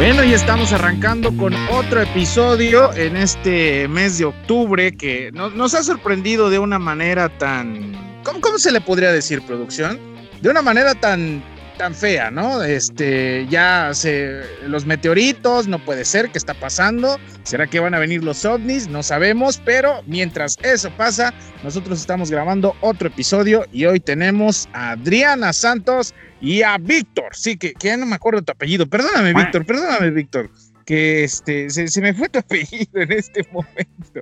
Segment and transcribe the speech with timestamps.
[0.00, 5.82] Bueno, y estamos arrancando con otro episodio en este mes de octubre que nos ha
[5.82, 7.92] sorprendido de una manera tan...
[8.24, 10.00] ¿Cómo, ¿Cómo se le podría decir, producción?
[10.40, 11.44] De una manera tan
[11.80, 12.62] tan fea, ¿no?
[12.62, 17.18] Este, ya se, los meteoritos, no puede ser, ¿qué está pasando?
[17.42, 18.86] ¿Será que van a venir los ovnis?
[18.86, 21.32] No sabemos, pero mientras eso pasa,
[21.64, 27.56] nosotros estamos grabando otro episodio y hoy tenemos a Adriana Santos y a Víctor, sí,
[27.56, 30.50] que, que ya no me acuerdo tu apellido, perdóname Víctor, perdóname Víctor,
[30.84, 34.20] que este, se, me fue tu apellido en este momento.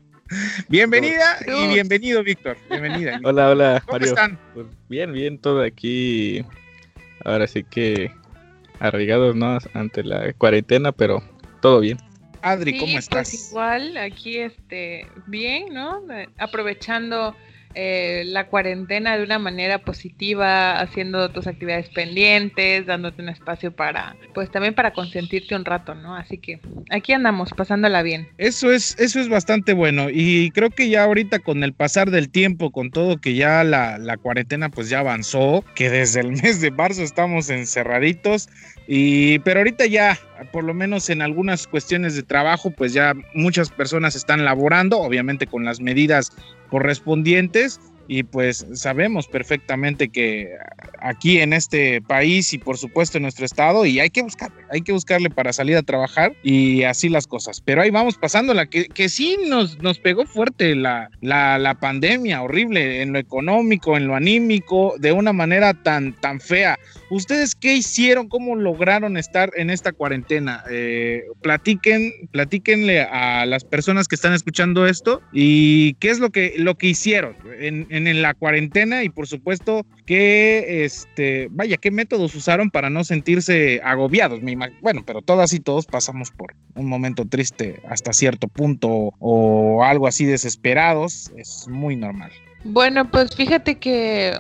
[0.68, 2.56] Bienvenida y bienvenido, Víctor.
[2.70, 3.18] Bienvenida.
[3.24, 3.82] Hola, hola.
[3.84, 4.38] ¿Cómo están?
[4.54, 6.44] Pues bien, bien, todo aquí
[7.24, 8.12] ahora sí que
[8.80, 9.58] arraigados ¿no?
[9.74, 11.22] ante la cuarentena, pero
[11.60, 11.98] todo bien.
[12.42, 13.30] Adri, ¿cómo pues estás?
[13.30, 16.02] Pues igual, aquí este, bien, ¿no?
[16.38, 17.34] Aprovechando
[17.74, 24.16] eh, la cuarentena de una manera positiva, haciendo tus actividades pendientes, dándote un espacio para,
[24.34, 26.16] pues también para consentirte un rato, ¿no?
[26.16, 26.60] Así que
[26.90, 28.28] aquí andamos, pasándola bien.
[28.38, 32.30] Eso es, eso es bastante bueno y creo que ya ahorita con el pasar del
[32.30, 36.60] tiempo, con todo que ya la, la cuarentena pues ya avanzó, que desde el mes
[36.60, 38.48] de marzo estamos encerraditos,
[38.90, 40.18] y, pero ahorita ya,
[40.50, 45.46] por lo menos en algunas cuestiones de trabajo, pues ya muchas personas están laborando, obviamente
[45.46, 46.32] con las medidas
[46.70, 50.50] correspondientes y pues sabemos perfectamente que
[51.00, 54.80] aquí en este país y por supuesto en nuestro estado y hay que buscarle, hay
[54.80, 57.60] que buscarle para salir a trabajar y así las cosas.
[57.60, 62.42] Pero ahí vamos pasándola, que, que sí nos, nos pegó fuerte la, la, la, pandemia,
[62.42, 66.78] horrible en lo económico, en lo anímico, de una manera tan, tan fea.
[67.10, 68.28] ¿Ustedes qué hicieron?
[68.28, 70.64] ¿Cómo lograron estar en esta cuarentena?
[70.70, 76.54] Eh, platiquen, platíquenle a las personas que están escuchando esto y qué es lo que,
[76.56, 82.34] lo que hicieron en en, la cuarentena y por supuesto que, este, vaya, qué métodos
[82.34, 84.40] usaron para no sentirse agobiados.
[84.80, 90.06] Bueno, pero todas y todos pasamos por un momento triste hasta cierto punto o algo
[90.06, 91.30] así desesperados.
[91.36, 92.30] Es muy normal.
[92.64, 94.36] Bueno, pues fíjate que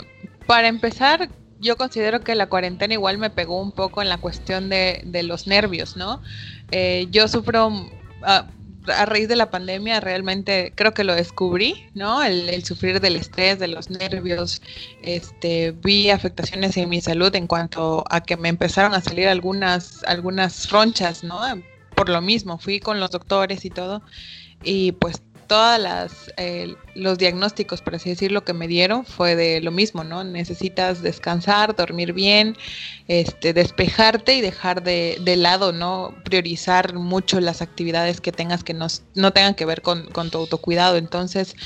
[0.46, 1.28] para empezar,
[1.60, 5.22] yo considero que la cuarentena igual me pegó un poco en la cuestión de, de
[5.22, 6.20] los nervios, ¿no?
[6.70, 7.90] Eh, yo sufro,
[8.22, 8.46] ah,
[8.88, 12.22] a raíz de la pandemia realmente creo que lo descubrí, ¿no?
[12.22, 14.62] El, sufrir del estrés, de los nervios,
[15.02, 20.02] este, vi afectaciones en mi salud en cuanto a que me empezaron a salir algunas,
[20.04, 21.40] algunas ronchas, ¿no?
[21.94, 24.02] Por lo mismo, fui con los doctores y todo,
[24.62, 29.60] y pues todas las eh, los diagnósticos, por así decirlo, que me dieron fue de
[29.60, 30.22] lo mismo, ¿no?
[30.22, 32.56] Necesitas descansar, dormir bien,
[33.08, 36.14] este, despejarte y dejar de, de lado, ¿no?
[36.24, 40.38] Priorizar mucho las actividades que tengas que no, no tengan que ver con, con tu
[40.38, 40.96] autocuidado.
[40.96, 41.56] Entonces,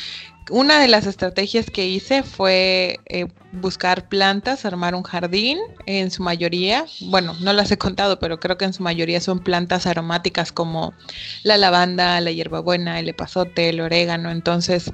[0.50, 6.22] una de las estrategias que hice fue eh, buscar plantas, armar un jardín, en su
[6.22, 10.52] mayoría, bueno, no las he contado, pero creo que en su mayoría son plantas aromáticas
[10.52, 10.94] como
[11.42, 14.30] la lavanda, la hierbabuena, el epazote, el orégano.
[14.30, 14.92] Entonces,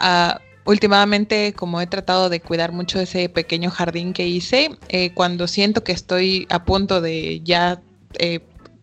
[0.00, 5.48] uh, últimamente, como he tratado de cuidar mucho ese pequeño jardín que hice, eh, cuando
[5.48, 7.80] siento que estoy a punto de ya
[8.18, 8.40] eh,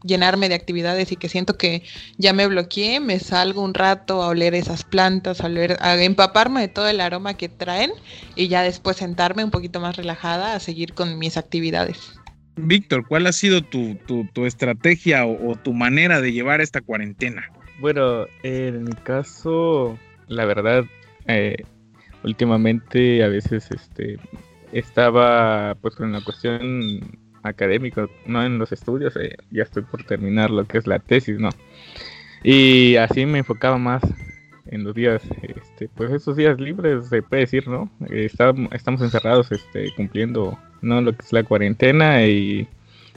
[0.08, 1.84] llenarme de actividades y que siento que
[2.18, 6.62] ya me bloqueé, me salgo un rato a oler esas plantas, a, oler, a empaparme
[6.62, 7.92] de todo el aroma que traen
[8.36, 12.18] y ya después sentarme un poquito más relajada a seguir con mis actividades.
[12.56, 13.96] Víctor, ¿cuál ha sido tu,
[14.34, 17.52] tu, estrategia o, tu manera de llevar esta cuarentena?
[17.80, 19.98] Bueno, en mi caso,
[20.28, 20.84] la verdad,
[21.28, 21.58] eh,
[22.24, 24.18] últimamente a veces este,
[24.72, 30.50] estaba pues con la cuestión académico, no en los estudios, eh, ya estoy por terminar
[30.50, 31.50] lo que es la tesis, ¿no?
[32.44, 34.04] Y así me enfocaba más
[34.72, 37.90] en los días, este, pues esos días libres, se puede decir, ¿no?
[38.10, 41.02] estamos, estamos encerrados, este, cumpliendo, ¿no?
[41.02, 42.68] Lo que es la cuarentena y,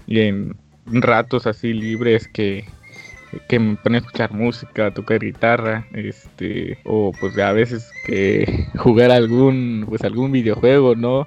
[0.07, 0.57] en
[0.87, 2.65] ratos así libres que,
[3.49, 9.11] que me pone a escuchar música, tocar guitarra, este, o pues a veces que jugar
[9.11, 11.27] algún, pues algún videojuego, ¿no?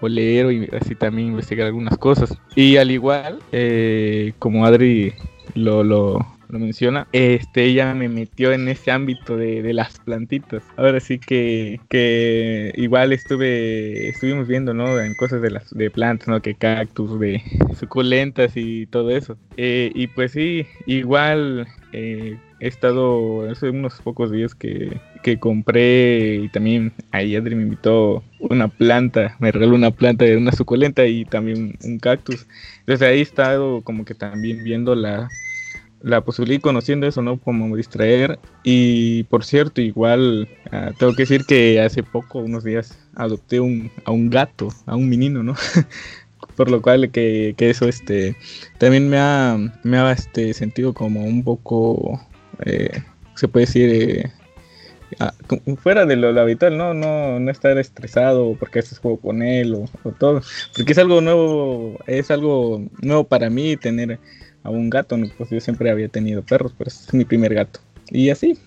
[0.00, 2.36] O leer o así también investigar algunas cosas.
[2.56, 5.14] Y al igual, eh, como Adri
[5.54, 10.64] lo, lo, menciona, este, ella me metió en ese ámbito de, de, las plantitas.
[10.76, 14.98] Ahora sí que, que igual estuve, estuvimos viendo, ¿no?
[14.98, 16.42] En cosas de las de plantas, ¿no?
[16.42, 17.42] Que cactus, de
[17.78, 19.36] suculentas y todo eso.
[19.56, 26.36] Eh, y pues sí, igual eh, he estado hace unos pocos días que, que compré
[26.36, 31.06] y también ahí Adri me invitó una planta, me regaló una planta de una suculenta
[31.06, 32.46] y también un cactus.
[32.86, 35.28] Desde ahí he estado como que también viendo la,
[36.02, 37.38] la posibilidad y conociendo eso, ¿no?
[37.38, 38.38] Como distraer.
[38.64, 43.90] Y por cierto, igual ah, tengo que decir que hace poco, unos días, adopté un,
[44.04, 45.54] a un gato, a un menino, ¿no?
[46.56, 48.36] por lo cual que, eso este
[48.78, 52.20] también me ha, me ha este, sentido como un poco,
[52.64, 53.02] eh,
[53.34, 54.30] se puede decir, eh,
[55.18, 55.34] ah,
[55.82, 56.94] fuera de lo, habitual, ¿no?
[56.94, 57.40] ¿no?
[57.40, 60.42] No estar estresado porque haces juego con él o, todo,
[60.76, 64.18] porque es algo nuevo, es algo nuevo para mí tener
[64.62, 67.80] a un gato, pues yo siempre había tenido perros, pero es mi primer gato.
[68.10, 68.58] Y así,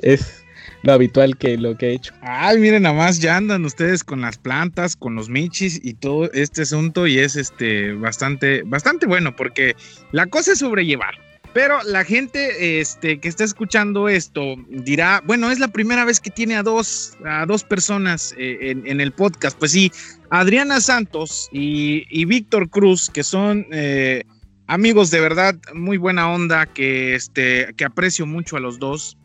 [0.00, 0.42] es
[0.82, 2.12] lo habitual que lo que he hecho.
[2.20, 6.30] Ay, miren, nada más ya andan ustedes con las plantas, con los michis y todo
[6.32, 9.76] este asunto y es este bastante, bastante bueno porque
[10.10, 11.14] la cosa es sobrellevar.
[11.52, 16.30] Pero la gente este, que está escuchando esto dirá, bueno, es la primera vez que
[16.30, 19.58] tiene a dos, a dos personas eh, en, el podcast.
[19.58, 19.92] Pues sí,
[20.30, 24.24] Adriana Santos y, Víctor Cruz, que son eh,
[24.66, 29.18] amigos de verdad, muy buena onda, que, este, que aprecio mucho a los dos.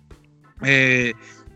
[0.64, 1.14] Eh,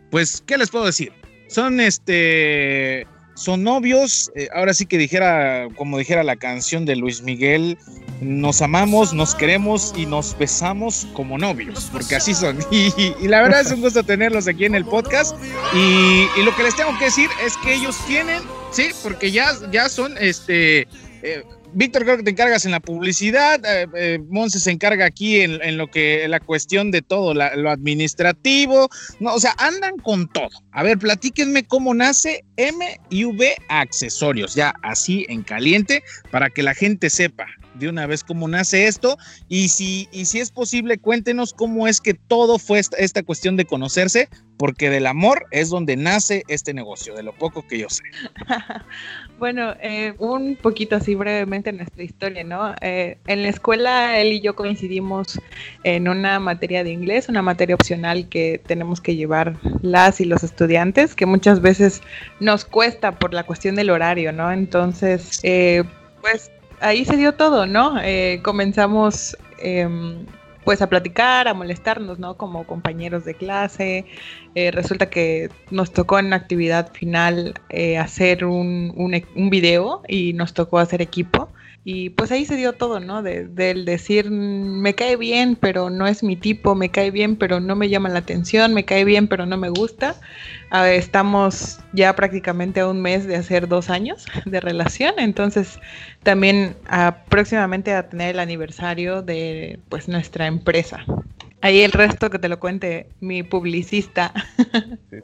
[0.09, 1.12] pues, ¿qué les puedo decir?
[1.50, 3.06] Son este,
[3.41, 7.77] son novios, eh, ahora sí que dijera, como dijera la canción de Luis Miguel,
[8.21, 12.59] nos amamos, nos queremos y nos besamos como novios, porque así son.
[12.71, 15.35] Y, la verdad es un gusto tenerlos aquí en el podcast.
[15.73, 18.41] Y, lo que les tengo que decir es que ellos tienen,
[18.71, 20.87] sí, porque ya, ya son este.
[21.23, 25.41] Eh, Víctor, creo que te encargas en la publicidad, eh, eh, Monse se encarga aquí
[25.41, 28.89] en, lo que la cuestión de todo, lo administrativo,
[29.19, 30.50] no, o sea, andan con todo.
[30.71, 37.09] A ver, platíquenme cómo nace MV Accesorios, ya así en caliente, para que la gente
[37.09, 41.88] sepa de una vez cómo nace esto y si, y si es posible, cuéntenos cómo
[41.88, 46.73] es que todo fue esta, cuestión de conocerse, porque del amor es donde nace este
[46.73, 48.03] negocio, de lo poco que yo sé.
[49.39, 52.75] bueno, eh, un poquito así brevemente nuestra historia, ¿no?
[52.81, 55.39] Eh, en la escuela él y yo coincidimos
[55.83, 60.44] en una materia de inglés, una materia opcional que tenemos que llevar las y los
[60.44, 62.01] estudiantes, que muchas veces
[62.39, 64.51] nos cuesta por la cuestión del horario, ¿no?
[64.51, 65.83] Entonces, eh,
[66.21, 66.51] pues
[66.81, 68.00] ahí se dio todo, ¿no?
[68.01, 70.25] Eh, comenzamos em,
[70.63, 72.36] pues a platicar, a molestarnos, ¿no?
[72.36, 74.06] Como compañeros de clase.
[74.56, 80.33] Eh, resulta que nos tocó en actividad final eh, hacer un, un, un, video y
[80.33, 81.50] nos tocó hacer equipo.
[81.83, 83.24] Y pues ahí se dio todo, ¿no?
[83.24, 87.75] del decir, me cae bien, pero no es mi tipo, me cae bien, pero no
[87.75, 90.16] me llama la atención, me cae bien, pero no me gusta.
[90.69, 95.80] Ah, estamos ya prácticamente a un mes de hacer dos años de relación, entonces
[96.22, 101.04] también ah, próximamente a tener el aniversario de pues nuestra empresa.
[101.61, 104.33] Ahí el resto que te lo cuente mi publicista.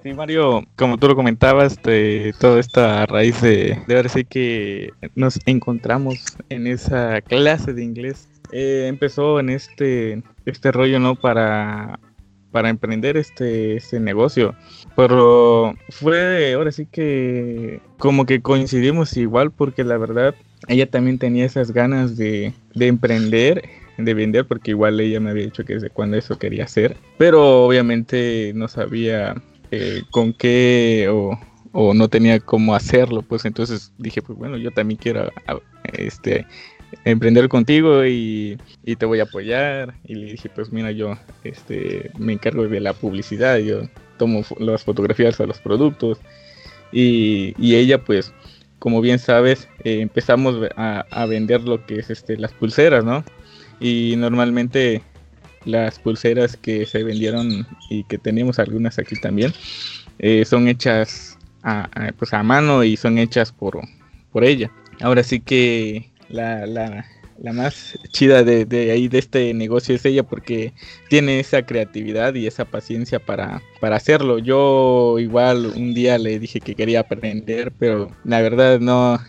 [0.04, 4.92] Sí, Mario, como tú lo comentabas, de toda esta raíz de, de ahora sí que
[5.16, 8.28] nos encontramos en esa clase de inglés.
[8.52, 11.16] Eh, empezó en este, este rollo, ¿no?
[11.16, 12.00] Para,
[12.52, 14.56] para emprender este, este negocio.
[14.96, 20.36] Pero fue ahora sí que como que coincidimos igual porque la verdad
[20.68, 23.64] ella también tenía esas ganas de, de emprender
[23.98, 27.66] de vender porque igual ella me había dicho que desde cuando eso quería hacer, pero
[27.66, 29.36] obviamente no sabía
[29.72, 31.38] eh, con qué o,
[31.94, 35.32] no tenía cómo hacerlo, pues entonces dije, pues bueno, yo también quiero
[35.94, 36.48] este
[37.04, 38.58] emprender contigo y,
[38.98, 42.94] te voy a apoyar y le dije, pues mira, yo este me encargo de la
[42.94, 43.82] publicidad, yo
[44.18, 46.20] tomo las fotografías a los productos
[46.92, 48.34] y, ella pues
[48.80, 53.24] como bien sabes, eh, empezamos a, a, vender lo que es este, las pulseras, ¿no?
[53.80, 55.02] Y normalmente
[55.66, 59.54] las pulseras que se vendieron y que tenemos algunas aquí también
[60.20, 63.82] eh, son hechas a, pues a mano y son hechas por,
[64.32, 64.72] por ella.
[65.02, 67.06] Ahora sí que la, la,
[67.40, 70.74] la más chida de, de, ahí de este negocio es ella porque
[71.10, 74.40] tiene esa creatividad y esa paciencia para, para hacerlo.
[74.40, 79.20] Yo igual un día le dije que quería aprender, pero la verdad no,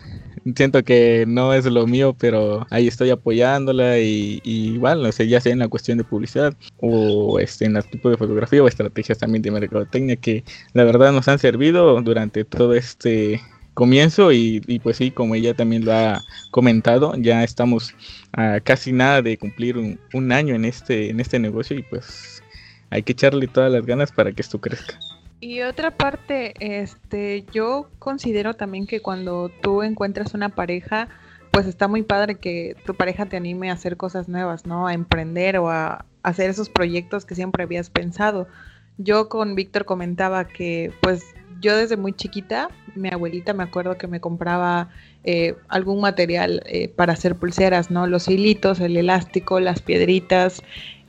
[0.55, 5.41] siento que no es lo mío, pero ahí estoy apoyándola y, igual, no sé, ya
[5.41, 9.17] sea en la cuestión de publicidad o este, en el tipo de fotografía o estrategias
[9.17, 10.43] también de mercadotecnia que
[10.73, 13.41] la verdad nos han servido durante todo este
[13.73, 17.95] comienzo y, pues sí, como ella también lo ha comentado, ya estamos
[18.33, 22.43] a casi nada de cumplir un, un año en este, en este negocio y pues
[22.89, 24.99] hay que echarle todas las ganas para que esto crezca.
[25.41, 31.07] Y otra parte, este, yo considero también que cuando tú encuentras una pareja,
[31.51, 34.87] pues está muy padre que tu pareja te anime a hacer cosas nuevas, ¿no?
[34.87, 38.47] A emprender o a hacer esos proyectos que siempre habías pensado.
[38.97, 41.23] Yo con Víctor comentaba que, pues,
[41.61, 44.89] yo desde muy chiquita, mi abuelita me acuerdo que me compraba
[45.23, 48.07] eh, algún material eh, para hacer pulseras, ¿no?
[48.07, 50.61] Los hilitos, el elástico, las piedritas.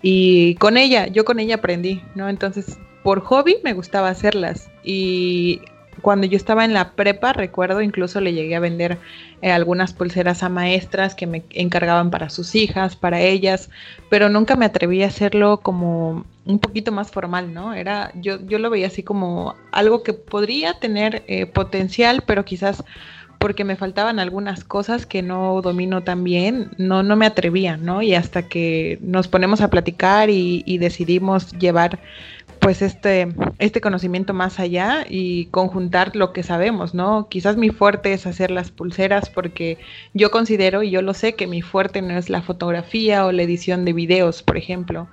[0.03, 2.29] Y con ella, yo con ella aprendí, ¿no?
[2.29, 5.61] Entonces por hobby me gustaba hacerlas y
[6.01, 8.99] cuando yo estaba en la prepa, recuerdo, incluso le llegué a vender
[9.43, 13.71] eh, algunas pulseras a maestras que me encargaban para sus hijas, para ellas,
[14.09, 17.75] pero nunca me atreví a hacerlo como un poquito más formal, ¿no?
[17.75, 22.83] Era, yo, yo lo veía así como algo que podría tener eh, potencial, pero quizás
[23.39, 28.03] porque me faltaban algunas cosas que no domino tan bien, no, no me atrevía, ¿no?
[28.03, 32.01] Y hasta que nos ponemos a platicar y, y decidimos llevar
[32.61, 37.29] pues este, este conocimiento más allá y conjuntar lo que sabemos, ¿no?
[37.29, 39.79] Quizás mi fuerte es hacer las pulseras porque
[40.13, 43.43] yo considero y yo lo sé que mi fuerte no es la fotografía o la
[43.43, 45.09] edición de videos, por ejemplo.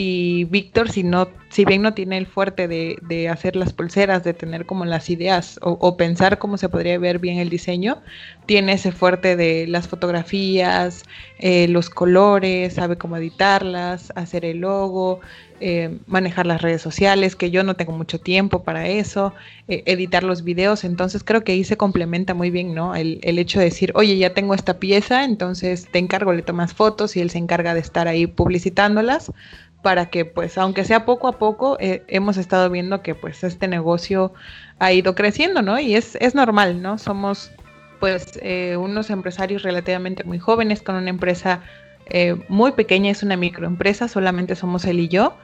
[0.00, 4.22] Y Víctor, si no, si bien no tiene el fuerte de, de hacer las pulseras,
[4.22, 8.00] de tener como las ideas o, o, pensar cómo se podría ver bien el diseño,
[8.46, 11.02] tiene ese fuerte de las fotografías,
[11.40, 15.18] eh, los colores, sabe cómo editarlas, hacer el logo,
[15.60, 19.34] eh, manejar las redes sociales, que yo no tengo mucho tiempo para eso,
[19.66, 22.94] eh, editar los videos, entonces creo que ahí se complementa muy bien, ¿no?
[22.94, 26.74] El, el, hecho de decir, oye, ya tengo esta pieza, entonces te encargo, le tomas
[26.74, 29.32] fotos y él se encarga de estar ahí publicitándolas
[29.82, 33.68] para que pues aunque sea poco a poco eh, hemos estado viendo que pues este
[33.68, 34.32] negocio
[34.78, 35.78] ha ido creciendo, ¿no?
[35.78, 36.98] Y es, es normal, ¿no?
[36.98, 37.52] Somos
[38.00, 41.62] pues eh, unos empresarios relativamente muy jóvenes con una empresa
[42.10, 45.36] eh, muy pequeña, es una microempresa, solamente somos él y yo,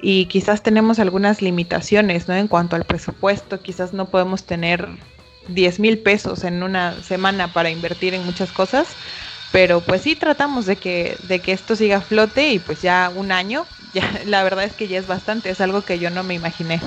[0.00, 2.34] y quizás tenemos algunas limitaciones, ¿no?
[2.34, 4.88] En cuanto al presupuesto, quizás no podemos tener
[5.48, 8.86] 10 mil pesos en una semana para invertir en muchas cosas,
[9.50, 13.10] pero pues sí tratamos de que, de que esto siga a flote y pues ya
[13.14, 16.22] un año, ya la verdad es que ya es bastante, es algo que yo no
[16.22, 16.80] me imaginé.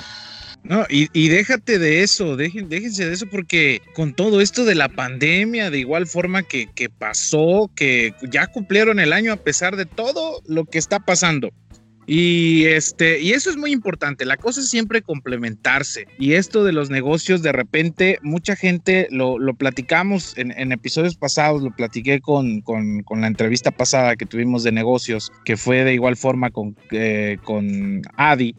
[0.64, 4.74] No, y, y, déjate de eso, dejen, déjense de eso porque con todo esto de
[4.74, 9.76] la pandemia, de igual forma que, que pasó, que ya cumplieron el año a pesar
[9.76, 11.52] de todo lo que está pasando.
[12.08, 14.26] Y este, y eso es muy importante.
[14.26, 16.08] La cosa es siempre complementarse.
[16.20, 21.64] Y esto de los negocios, de repente, mucha gente lo, lo platicamos en, episodios pasados,
[21.64, 25.94] lo platiqué con, con, con, la entrevista pasada que tuvimos de negocios, que fue de
[25.94, 28.56] igual forma con, eh, con Adi.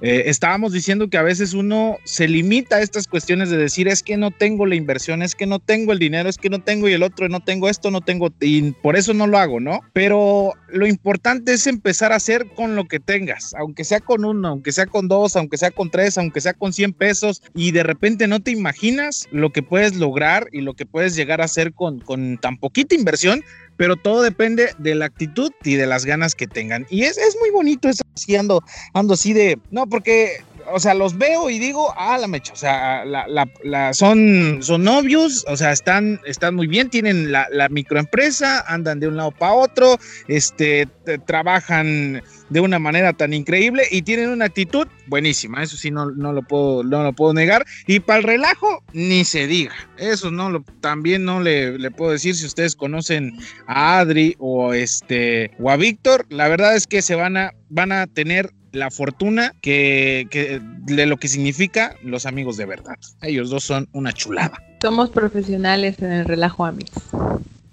[0.00, 4.02] Eh, estábamos diciendo que a veces uno se limita a estas cuestiones de decir es
[4.02, 6.88] que no tengo la inversión, es que no tengo el dinero, es que no tengo
[6.88, 9.80] y el otro, no tengo esto, no tengo y por eso no lo hago, ¿no?
[9.92, 14.48] Pero lo importante es empezar a hacer con lo que tengas, aunque sea con uno,
[14.48, 17.82] aunque sea con dos, aunque sea con tres, aunque sea con 100 pesos y de
[17.82, 21.72] repente no te imaginas lo que puedes lograr y lo que puedes llegar a hacer
[21.72, 23.42] con, con tan poquita inversión
[23.78, 26.86] pero todo depende de la actitud y de las ganas que tengan.
[26.90, 30.42] Y es, es muy bonito eso, así ando, ando así de, no, porque
[30.72, 33.26] o sea, los veo y digo, ah, la mecha, o sea, la,
[33.62, 39.00] la, son, son novios, o sea, están, están muy bien, tienen la, la microempresa, andan
[39.00, 40.88] de un lado para otro, este,
[41.26, 46.32] trabajan de una manera tan increíble y tienen una actitud buenísima, eso sí no, no,
[46.32, 47.64] lo, puedo, no lo puedo negar.
[47.86, 52.12] Y para el relajo, ni se diga, eso no lo, también no le, le, puedo
[52.12, 57.02] decir si ustedes conocen a Adri o, este, o a Víctor, la verdad es que
[57.02, 62.26] se van a, van a tener la fortuna que, que, de lo que significa los
[62.26, 62.94] amigos de verdad.
[63.22, 64.62] Ellos dos son una chulada.
[64.82, 67.02] Somos profesionales en el relajo, amigos.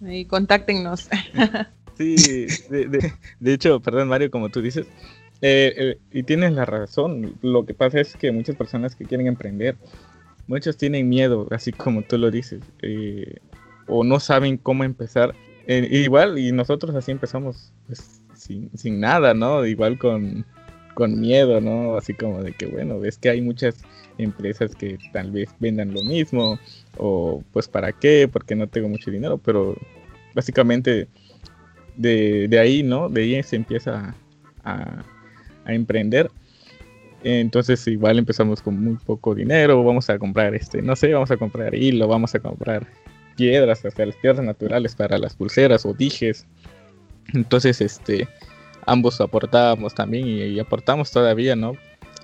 [0.01, 1.09] Y contáctenos.
[1.97, 4.85] Sí, de, de, hecho, perdón Mario, como tú dices,
[5.41, 9.27] eh, eh, y tienes la razón, lo que pasa es que muchas personas que quieren
[9.27, 9.77] emprender,
[10.47, 13.37] muchos tienen miedo, así como tú lo dices, eh,
[13.87, 15.35] o no saben cómo empezar.
[15.67, 19.65] igual, y nosotros así empezamos pues, sin, sin nada, ¿no?
[19.65, 20.45] Igual con,
[20.95, 21.95] con miedo, ¿no?
[21.97, 23.75] Así como de que, bueno, ves que hay muchas
[24.17, 26.59] empresas que tal vez vendan lo mismo,
[26.97, 29.75] o pues para qué, porque no tengo mucho dinero, pero
[30.33, 31.07] básicamente
[31.97, 33.09] de, de ahí, ¿no?
[33.09, 34.15] De ahí se empieza
[34.63, 35.03] a,
[35.65, 36.29] a, emprender.
[37.23, 41.37] Entonces igual empezamos con muy poco dinero, vamos a comprar este, no sé, vamos a
[41.37, 42.85] comprar hilo, vamos a comprar
[43.35, 46.45] piedras, hasta las piedras naturales para las pulseras o dijes.
[47.33, 48.27] Entonces, este,
[48.85, 51.73] ambos aportábamos también y, aportamos todavía, ¿no?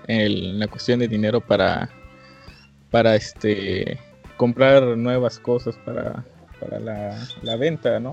[0.08, 1.90] En la cuestión de dinero para,
[2.90, 3.98] para este,
[4.38, 6.24] comprar nuevas cosas para,
[6.60, 8.12] para la, la venta, ¿no?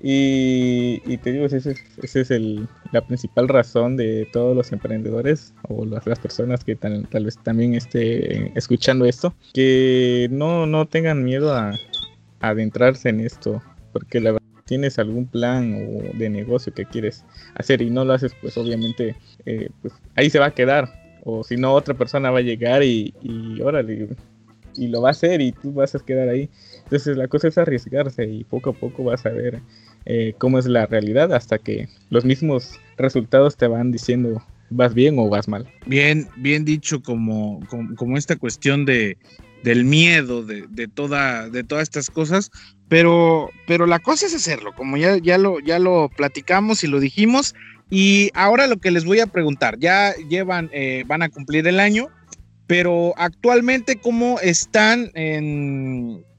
[0.00, 5.84] Y, te digo, esa es, es el, la principal razón de todos los emprendedores o
[5.84, 11.54] las, las personas que tal, vez también estén escuchando esto, que no, no tengan miedo
[11.54, 11.70] a,
[12.40, 13.62] a adentrarse en esto,
[13.92, 17.24] porque la verdad tienes algún plan o de negocio que quieres
[17.54, 21.06] hacer y no lo haces, pues obviamente eh, pues ahí se va a quedar.
[21.24, 24.08] O si no, otra persona va a llegar y, y órale,
[24.78, 26.48] y lo va a hacer y tú vas a quedar ahí.
[26.84, 29.60] Entonces la cosa es arriesgarse y poco a poco vas a ver
[30.04, 35.18] eh, cómo es la realidad hasta que los mismos resultados te van diciendo vas bien
[35.18, 35.68] o vas mal.
[35.86, 37.60] Bien, bien dicho como,
[37.96, 39.16] como, esta cuestión de,
[39.62, 42.50] del miedo, de, de, toda, de todas estas cosas,
[42.88, 47.00] pero, pero la cosa es hacerlo, como ya, ya, lo, ya lo platicamos y lo
[47.00, 47.54] dijimos,
[47.90, 51.80] y ahora lo que les voy a preguntar, ya llevan, eh, van a cumplir el
[51.80, 52.08] año,
[52.66, 55.12] pero actualmente cómo están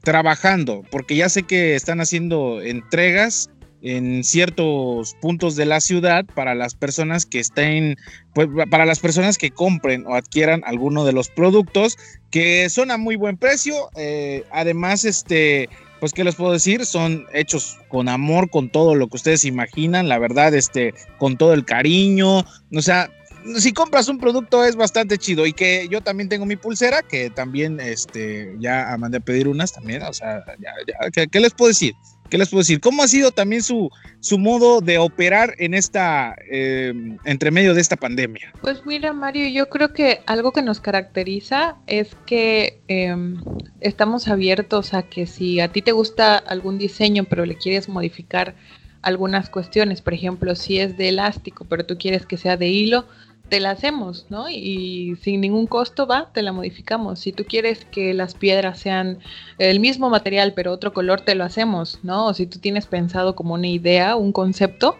[0.02, 6.54] trabajando, porque ya sé que están haciendo entregas en ciertos puntos de la ciudad para
[6.54, 7.96] las personas que estén,
[8.34, 11.96] pues, para las personas que compren o adquieran alguno de los productos
[12.30, 13.88] que son a muy buen precio.
[13.96, 15.68] Eh, además, este,
[16.00, 16.84] pues, ¿qué les puedo decir?
[16.86, 21.54] Son hechos con amor, con todo lo que ustedes imaginan, la verdad, este, con todo
[21.54, 22.40] el cariño.
[22.40, 23.10] O sea,
[23.56, 27.30] si compras un producto es bastante chido y que yo también tengo mi pulsera que
[27.30, 30.72] también este ya mandé a pedir unas también o sea ya,
[31.10, 31.94] ¿qué, les puedo decir
[32.30, 32.80] ¿Qué les puedo decir?
[32.80, 33.90] ¿Cómo ha sido también su,
[34.20, 36.92] su modo de operar en esta, eh,
[37.24, 38.52] entre medio de esta pandemia?
[38.60, 43.40] Pues mira, Mario, yo creo que algo que nos caracteriza es que em,
[43.80, 48.54] estamos abiertos a que si a ti te gusta algún diseño, pero le quieres modificar
[49.02, 53.06] algunas cuestiones, por ejemplo, si es de elástico, pero tú quieres que sea de hilo,
[53.48, 54.48] te la hacemos, ¿no?
[54.50, 57.20] Y sin ningún costo va, te la modificamos.
[57.20, 59.18] Si tú quieres que las piedras sean
[59.58, 62.26] el mismo material pero otro color, te lo hacemos, ¿no?
[62.26, 64.96] O si tú tienes pensado como una idea, un concepto,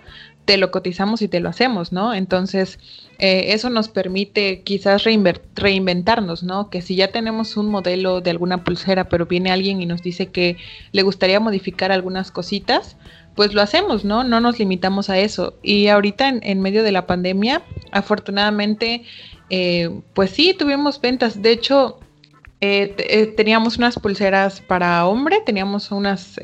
[0.48, 2.14] te lo cotizamos y te lo hacemos, ¿no?
[2.14, 2.78] Entonces,
[3.18, 6.70] eh, eso nos permite quizás reinventarnos, ¿no?
[6.70, 10.28] Que si ya tenemos un modelo de alguna pulsera, pero viene alguien y nos dice
[10.28, 10.56] que
[10.92, 12.96] le gustaría modificar algunas cositas,
[13.34, 14.24] pues lo hacemos, ¿no?
[14.24, 15.58] No nos limitamos a eso.
[15.62, 17.60] Y ahorita en, medio de la pandemia,
[17.92, 19.02] afortunadamente,
[19.50, 21.42] eh, pues sí, tuvimos ventas.
[21.42, 22.00] De hecho,
[22.62, 26.40] eh, teníamos unas pulseras para hombre, teníamos unas,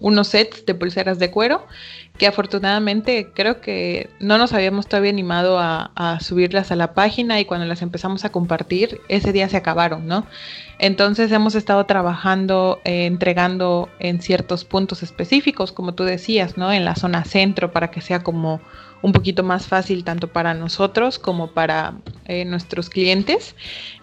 [0.00, 1.66] unos sets de pulseras de cuero
[2.18, 7.44] que afortunadamente creo que no nos habíamos todavía animado a, subirlas a la página y
[7.44, 10.26] cuando las empezamos a compartir, ese día se acabaron, ¿no?
[10.80, 16.72] Entonces hemos estado trabajando, eh, entregando en ciertos puntos específicos, como tú decías, ¿no?
[16.72, 18.60] En la zona centro para que sea como
[19.00, 23.54] un poquito más fácil tanto para nosotros como para eh, nuestros clientes.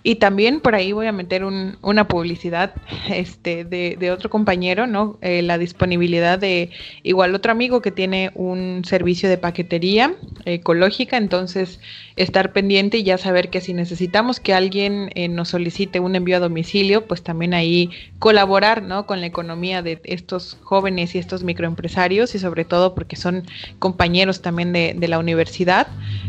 [0.08, 2.76] Y también por ahí voy a meter una publicidad
[3.10, 5.18] este, de, otro compañero, ¿no?
[5.24, 6.70] Eh, la disponibilidad de
[7.02, 10.14] igual otro amigo que tiene un servicio de paquetería
[10.46, 11.80] ecológica, entonces
[12.18, 16.38] estar pendiente y ya saber que si necesitamos que alguien eh, nos solicite un envío
[16.38, 17.90] a domicilio, pues también ahí
[18.20, 19.06] colaborar ¿no?
[19.06, 23.44] con la economía de estos jóvenes y estos microempresarios y sobre todo porque son
[23.80, 25.88] compañeros también de, la universidad,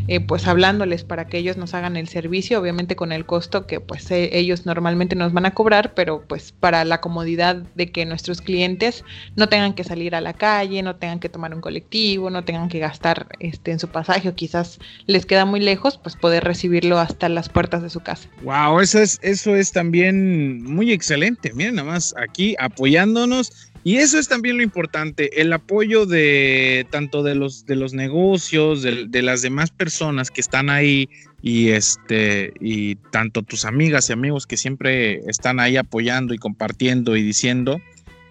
[0.08, 3.80] eh, pues hablándoles para que ellos nos hagan el servicio, obviamente con el costo que
[3.80, 8.04] pues eh, ellos normalmente nos van a cobrar, pero pues para la comodidad de que
[8.06, 9.04] nuestros clientes
[9.36, 12.68] no tengan que salir a la calle, no tengan que tomar un colectivo, no tengan
[12.68, 16.98] que gastar este, en su pasaje o quizás les queda muy lejos pues poder recibirlo
[16.98, 18.28] hasta las puertas de su casa.
[18.42, 21.52] Wow, eso es, eso es también muy excelente.
[21.52, 23.70] Miren, nada más aquí apoyándonos.
[23.86, 28.82] Y eso es también lo importante, el apoyo de tanto de los, de los negocios,
[28.82, 31.08] de, las demás personas que están ahí
[31.40, 37.14] y este y tanto tus amigas y amigos que siempre están ahí apoyando y compartiendo
[37.14, 37.80] y diciendo,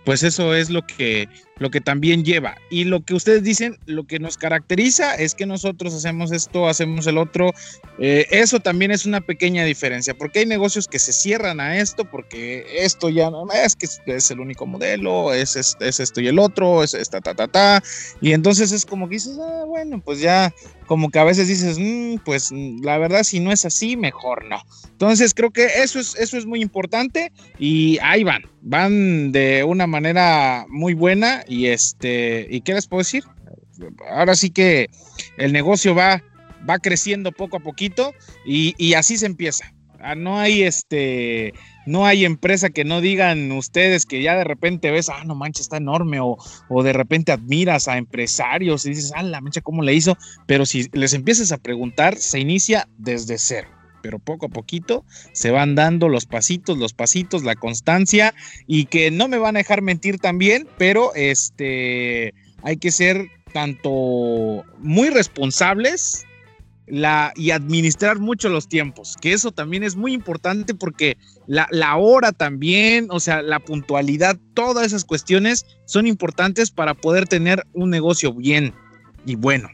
[0.03, 2.55] pues eso es lo que lo que también lleva.
[2.69, 7.07] Y lo que ustedes dicen, lo que nos caracteriza es que nosotros hacemos esto, hacemos
[7.07, 7.51] el otro.
[7.99, 12.05] Eh, eso también es una pequeña diferencia, porque hay negocios que se cierran a esto,
[12.05, 16.39] porque esto ya no es que es el único modelo, es, es, esto y el
[16.39, 17.83] otro, es esta, ta, ta, ta.
[18.21, 20.53] Y entonces es como que dices, ah, bueno, pues ya,
[20.87, 24.61] como que a veces dices, mm, pues la verdad, si no es así, mejor no.
[24.91, 29.87] Entonces creo que eso es, eso es muy importante y ahí van, van de una
[29.87, 33.23] manera muy buena y este, ¿y qué les puedo decir?
[34.09, 34.87] Ahora sí que
[35.37, 36.23] el negocio va,
[36.67, 38.13] va creciendo poco a poquito
[38.45, 39.71] y, así se empieza.
[39.99, 41.53] Ah, no hay este,
[41.87, 45.61] no hay empresa que no digan ustedes que ya de repente ves, ah, no manches,
[45.61, 46.37] está enorme, o,
[46.69, 50.15] o de repente admiras a empresarios y dices, ah, la mancha, ¿cómo le hizo?
[50.45, 53.74] Pero si les empiezas a preguntar, se inicia desde cero
[54.05, 58.35] pero poco a poquito se van dando los pasitos, los pasitos, la constancia
[58.67, 64.63] y que no me van a dejar mentir también, pero este hay que ser tanto
[64.77, 66.23] muy responsables
[66.85, 72.31] la, y administrar mucho los tiempos, que eso también es muy importante porque la, hora
[72.31, 78.31] también, o sea, la puntualidad, todas esas cuestiones son importantes para poder tener un negocio
[78.31, 78.71] bien
[79.25, 79.67] y bueno.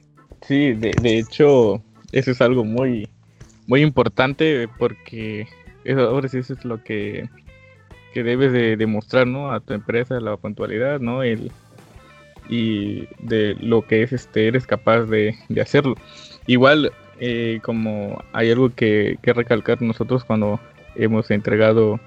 [0.47, 3.09] Sí, de, de hecho, eso es algo muy,
[3.67, 5.47] muy importante porque
[5.83, 7.29] eso, ahora sí eso es lo que,
[8.13, 9.51] que debes de demostrar ¿no?
[9.51, 11.23] a tu empresa, la puntualidad, ¿no?
[11.23, 11.51] El,
[12.49, 15.95] y de lo que es este eres capaz de, hacerlo.
[16.47, 20.59] Igual eh, como hay algo que, que, recalcar nosotros cuando
[20.95, 21.99] hemos entregado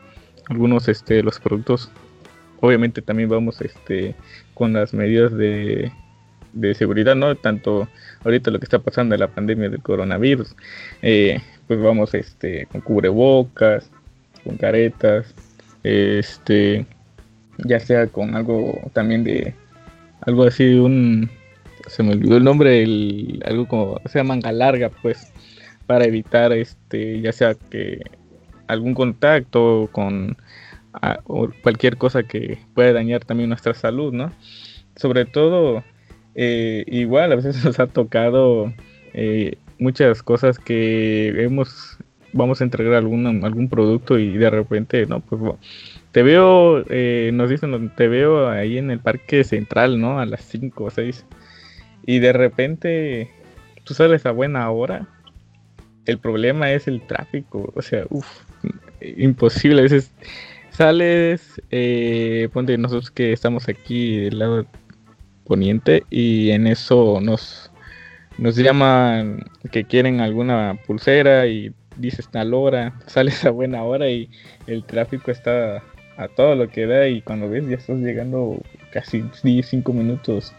[0.51, 1.90] algunos este los productos
[2.61, 4.14] obviamente también vamos este
[4.53, 5.90] con las medidas de,
[6.55, 7.88] de seguridad no tanto
[8.25, 10.55] ahorita lo que está pasando en la pandemia del coronavirus
[11.03, 13.90] eh, pues vamos este con cubrebocas
[14.45, 15.35] con caretas
[15.83, 16.87] este
[17.59, 19.55] ya sea con algo también de
[20.23, 21.31] algo así un
[21.87, 25.33] se me olvidó el nombre el, algo como sea manga larga pues
[25.87, 28.01] para evitar este ya sea que
[28.67, 30.37] algún contacto con
[31.62, 34.33] cualquier cosa que pueda dañar también nuestra salud, ¿no?
[34.97, 35.83] Sobre todo,
[36.35, 38.73] eh, igual a veces nos ha tocado
[39.12, 41.99] eh, muchas cosas que hemos,
[42.33, 45.40] vamos a entregar algún, algún producto y de repente, no, pues
[46.12, 50.20] te veo, eh, nos dicen, te veo ahí en el parque central, ¿no?
[50.20, 51.27] A las 5 o 6.
[52.07, 53.31] Y de repente
[53.83, 55.09] tú sales a buena hora.
[56.07, 58.27] El problema es el tráfico, o sea, uff,
[59.01, 59.81] imposible.
[59.81, 60.12] A veces
[60.70, 64.66] sales, eh, ponte nosotros que estamos aquí del lado
[65.45, 67.71] poniente y en eso nos,
[68.39, 74.29] nos llaman que quieren alguna pulsera y dices tal hora, sales a buena hora y
[74.67, 75.83] el tráfico está
[76.17, 78.61] a todo lo que da y cuando ves ya estás llegando
[78.93, 80.53] casi 5 minutos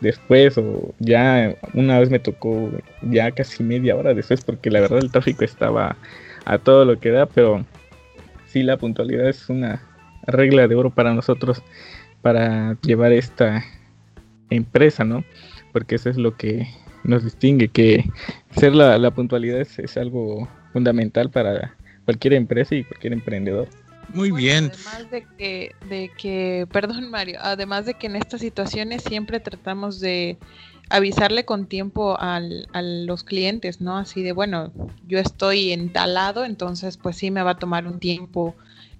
[0.00, 2.70] después o ya una vez me tocó
[3.02, 5.96] ya casi media hora después porque la verdad el tráfico estaba
[6.46, 7.64] a todo lo que da pero
[8.46, 9.82] sí la puntualidad es una
[10.26, 11.62] regla de oro para nosotros
[12.22, 13.62] para llevar esta
[14.54, 15.24] empresa, ¿no?
[15.72, 16.68] Porque eso es lo que
[17.04, 18.04] nos distingue, que
[18.56, 23.68] ser la, puntualidad es, algo fundamental para cualquier empresa y cualquier emprendedor.
[24.14, 24.70] Muy bien.
[24.74, 30.00] Además de que, de que, perdón Mario, además de que en estas situaciones siempre tratamos
[30.00, 30.38] de
[30.90, 33.96] avisarle con tiempo al, a los clientes, ¿no?
[33.96, 34.72] Así de, bueno,
[35.06, 38.54] yo estoy entalado, entonces pues sí me va a tomar un tiempo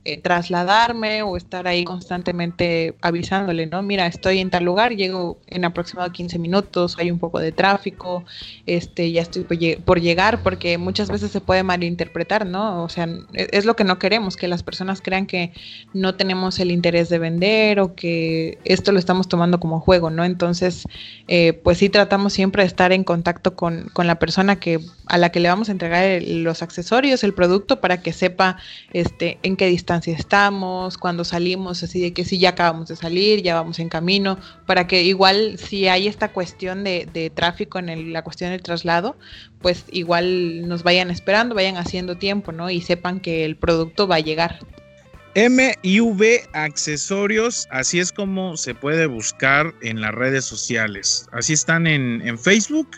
[0.04, 3.82] eh, trasladarme o estar ahí constantemente avisándole, ¿no?
[3.82, 8.24] Mira, estoy en tal lugar, llego en aproximadamente 15 minutos, hay un poco de tráfico,
[8.66, 9.44] este, ya estoy
[9.84, 12.82] por llegar, porque muchas veces se puede malinterpretar, ¿no?
[12.82, 15.52] O sea, e-, es lo que no queremos, que las personas crean que
[15.92, 20.24] no tenemos el interés de vender o que esto lo estamos tomando como juego, ¿no?
[20.24, 20.84] Entonces,
[21.28, 25.18] eh, pues sí tratamos siempre de estar en contacto con, con la persona que a
[25.18, 28.56] la que le vamos a entregar los accesorios, el producto, para que sepa
[28.92, 33.42] este, en qué distancia estamos, cuando salimos, así de que si ya acabamos de salir,
[33.42, 38.22] ya vamos en camino, para que igual si hay esta cuestión de, tráfico en la
[38.22, 39.16] cuestión del traslado,
[39.60, 42.70] pues igual nos vayan esperando, vayan haciendo tiempo, ¿no?
[42.70, 44.58] Y sepan que el producto va a llegar.
[45.34, 51.26] MIV Accesorios, así es como se puede buscar en las redes sociales.
[51.32, 52.88] Así están en, en Facebook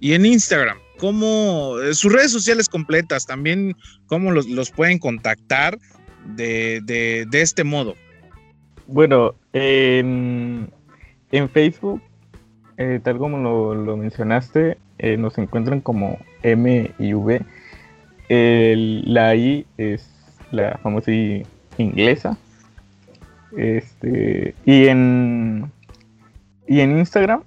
[0.00, 5.78] y en Instagram cómo, eh, sus redes sociales completas, también cómo los, pueden contactar
[6.24, 6.80] de,
[7.30, 7.94] de, este modo.
[8.86, 10.70] Bueno, en,
[11.52, 12.02] Facebook,
[12.76, 17.42] eh, tal como lo, mencionaste, eh, nos encuentran como M y V.
[18.28, 20.10] la I es
[20.50, 21.46] la famosa I
[21.78, 22.38] inglesa.
[23.56, 25.70] Este, y en
[26.66, 27.42] y en Instagram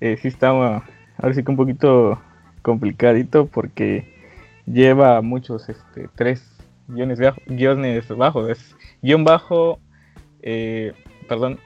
[0.00, 0.84] sí estaba
[1.18, 2.18] ahora sí que un poquito
[2.62, 4.04] complicadito porque
[4.66, 6.57] lleva muchos, este, tres
[6.88, 8.50] guiones, guiones bajos.
[8.50, 9.78] Es guion bajo,
[10.42, 10.92] eh,
[11.28, 11.58] perdón,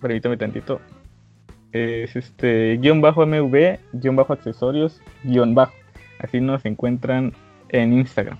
[0.00, 0.80] permítame tantito.
[1.72, 5.72] Es este guion bajo MV, guion bajo accesorios, guion bajo.
[6.18, 7.32] Así nos encuentran
[7.70, 8.38] en Instagram.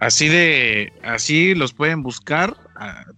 [0.00, 2.54] Así de, así los pueden buscar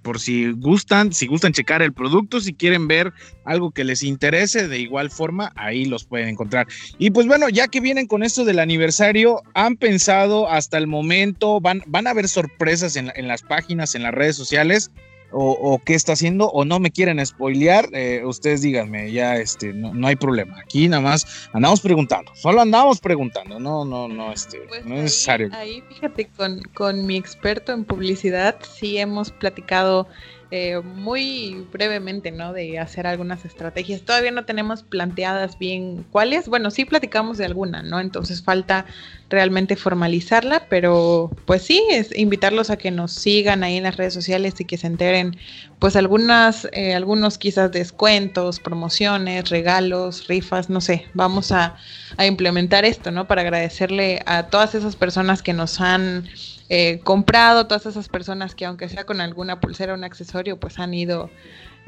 [0.02, 3.12] por si gustan, si gustan checar el producto, si quieren ver
[3.44, 6.66] algo que les interese, de igual forma, ahí los pueden encontrar.
[6.98, 11.60] Y pues bueno, ya que vienen con esto del aniversario, han pensado hasta el momento,
[11.60, 14.90] van, van a haber sorpresas en, en las páginas, en las redes sociales
[15.38, 20.06] o, qué está haciendo o no me quieren spoilear, eh, ustedes díganme, ya este, no,
[20.06, 20.58] hay problema.
[20.58, 25.02] Aquí nada más andamos preguntando, solo andamos preguntando, no, no, no, este, pues no es
[25.02, 25.50] necesario.
[25.52, 30.08] Ahí fíjate, con, con mi experto en publicidad sí hemos platicado
[30.52, 32.52] eh, muy brevemente, ¿no?
[32.52, 34.02] De hacer algunas estrategias.
[34.02, 36.48] Todavía no tenemos planteadas bien cuáles.
[36.48, 37.98] Bueno, sí platicamos de alguna, ¿no?
[37.98, 38.86] Entonces falta
[39.28, 44.14] realmente formalizarla, pero pues sí, es invitarlos a que nos sigan ahí en las redes
[44.14, 45.36] sociales y que se enteren,
[45.80, 51.06] pues algunas, eh, algunos quizás descuentos, promociones, regalos, rifas, no sé.
[51.14, 51.74] Vamos a,
[52.16, 53.26] a implementar esto, ¿no?
[53.26, 56.28] Para agradecerle a todas esas personas que nos han
[56.68, 60.78] eh, comprado, todas esas personas que aunque sea con alguna pulsera o un accesorio, pues
[60.78, 61.30] han ido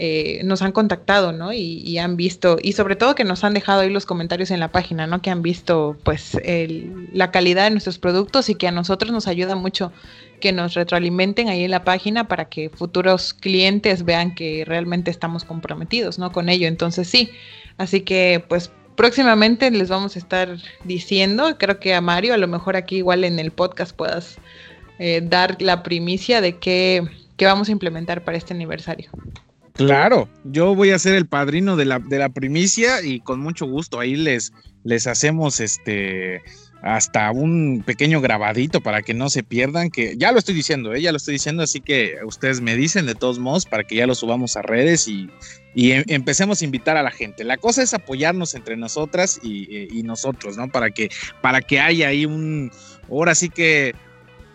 [0.01, 1.53] eh, nos han contactado, ¿no?
[1.53, 4.71] Y, han visto, y sobre todo que nos han dejado ahí los comentarios en la
[4.71, 5.21] página, ¿no?
[5.21, 6.39] Que han visto, pues,
[7.13, 9.93] la calidad de nuestros productos y que a nosotros nos ayuda mucho
[10.41, 15.45] que nos retroalimenten ahí en la página para que futuros clientes vean que realmente estamos
[15.45, 16.31] comprometidos, ¿no?
[16.31, 16.69] Con ello.
[16.69, 17.33] Entonces, sí.
[17.77, 22.49] Así que, pues, próximamente les vamos a estar diciendo, creo que a Mario, a lo
[22.49, 24.39] mejor aquí igual en el podcast puedas
[24.99, 27.03] eh, dar la primicia de qué,
[27.41, 29.11] vamos a implementar para este aniversario.
[29.75, 33.67] Claro, yo voy a ser el padrino de la, de la primicia y con mucho
[33.67, 36.43] gusto ahí les, les hacemos este
[36.83, 41.03] hasta un pequeño grabadito para que no se pierdan, que ya lo estoy diciendo, ¿eh?
[41.03, 44.07] ya lo estoy diciendo, así que ustedes me dicen de todos modos para que ya
[44.07, 45.29] lo subamos a redes y,
[45.75, 47.43] em, empecemos a invitar a la gente.
[47.43, 50.69] La cosa es apoyarnos entre nosotras y, nosotros, ¿no?
[50.69, 51.11] Para que,
[51.43, 52.71] para que haya ahí un,
[53.11, 53.95] ahora sí que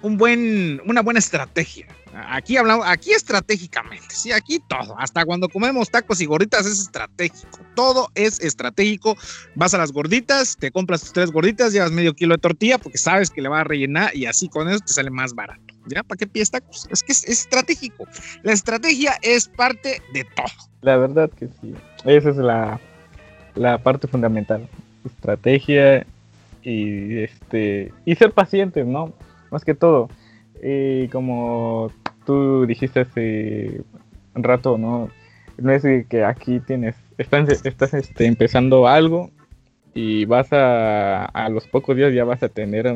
[0.03, 1.87] un buen, una buena estrategia.
[2.29, 7.57] Aquí hablamos, aquí estratégicamente, sí, aquí todo, hasta cuando comemos tacos y gorditas es estratégico,
[7.73, 9.15] todo es estratégico.
[9.55, 12.99] Vas a las gorditas, te compras tus tres gorditas, llevas medio kilo de tortilla porque
[12.99, 15.61] sabes que le va a rellenar y así con eso te sale más barato.
[15.87, 16.03] ¿Ya?
[16.03, 16.87] ¿Para qué pides tacos?
[16.91, 18.05] Es que es, estratégico.
[18.43, 20.69] La estrategia es parte de todo.
[20.81, 21.73] La verdad que sí.
[22.05, 22.79] Esa es la,
[23.55, 24.67] la parte fundamental.
[25.03, 26.05] Estrategia
[26.61, 29.13] y este y ser pacientes, ¿no?
[29.53, 30.09] Más que todo.
[30.63, 31.91] Y como
[32.25, 33.81] tú dijiste hace
[34.33, 35.09] un rato, ¿no?
[35.59, 39.29] No es que aquí tienes, estás, estás este, empezando algo
[39.93, 42.91] y vas a, a los pocos días ya vas a tener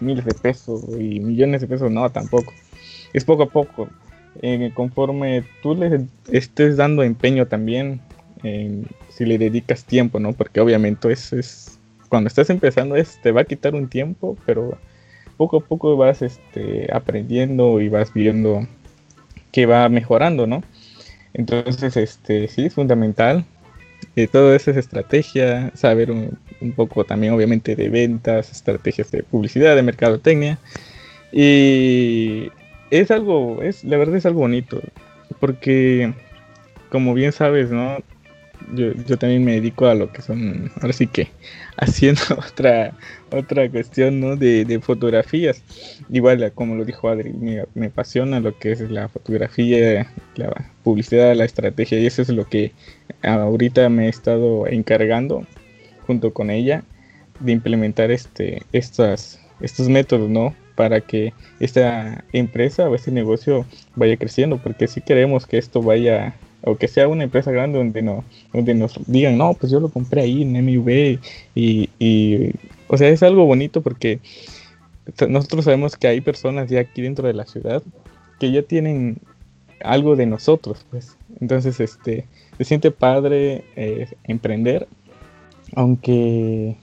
[0.00, 2.52] miles de pesos y millones de pesos, no, tampoco.
[3.14, 3.88] Es poco a poco.
[4.42, 8.02] Eh, conforme tú le estés dando empeño también,
[9.08, 10.34] si le dedicas tiempo, ¿no?
[10.34, 11.78] Porque obviamente es, es
[12.10, 14.76] cuando estás empezando es, te va a quitar un tiempo, pero
[15.36, 18.66] poco a poco vas este, aprendiendo y vas viendo
[19.52, 20.62] que va mejorando, ¿no?
[21.32, 23.44] Entonces, este, sí, es fundamental.
[24.16, 26.38] Eh, todo eso es estrategia, saber un,
[26.76, 30.58] poco también, obviamente, de ventas, estrategias de publicidad, de mercadotecnia.
[31.32, 32.50] Y
[32.90, 34.80] es algo, es, la verdad es algo bonito,
[35.40, 36.14] porque,
[36.90, 37.98] como bien sabes, ¿no?
[38.74, 41.28] Yo, yo también me dedico a lo que son, ahora sí que,
[41.76, 42.92] haciendo otra,
[43.34, 44.36] otra cuestión ¿no?
[44.36, 45.62] de, fotografías.
[46.10, 51.34] Igual, como lo dijo Adri, me, me, apasiona lo que es la fotografía, la publicidad,
[51.34, 52.72] la estrategia, y eso es lo que
[53.22, 55.46] ahorita me he estado encargando
[56.06, 56.84] junto con ella
[57.40, 60.54] de implementar este, estas, estos métodos, ¿no?
[60.74, 66.34] Para que esta empresa o este negocio vaya creciendo, porque si queremos que esto vaya
[66.64, 69.90] o que sea una empresa grande donde no donde nos digan no pues yo lo
[69.90, 71.18] compré ahí en MV
[71.54, 72.50] y, y
[72.94, 74.20] o sea es algo bonito porque
[75.28, 77.82] nosotros sabemos que hay personas ya aquí dentro de la ciudad
[78.38, 79.18] que ya tienen
[79.82, 81.16] algo de nosotros pues.
[81.40, 82.26] Entonces este
[82.56, 84.86] se siente padre eh, emprender
[85.74, 86.76] aunque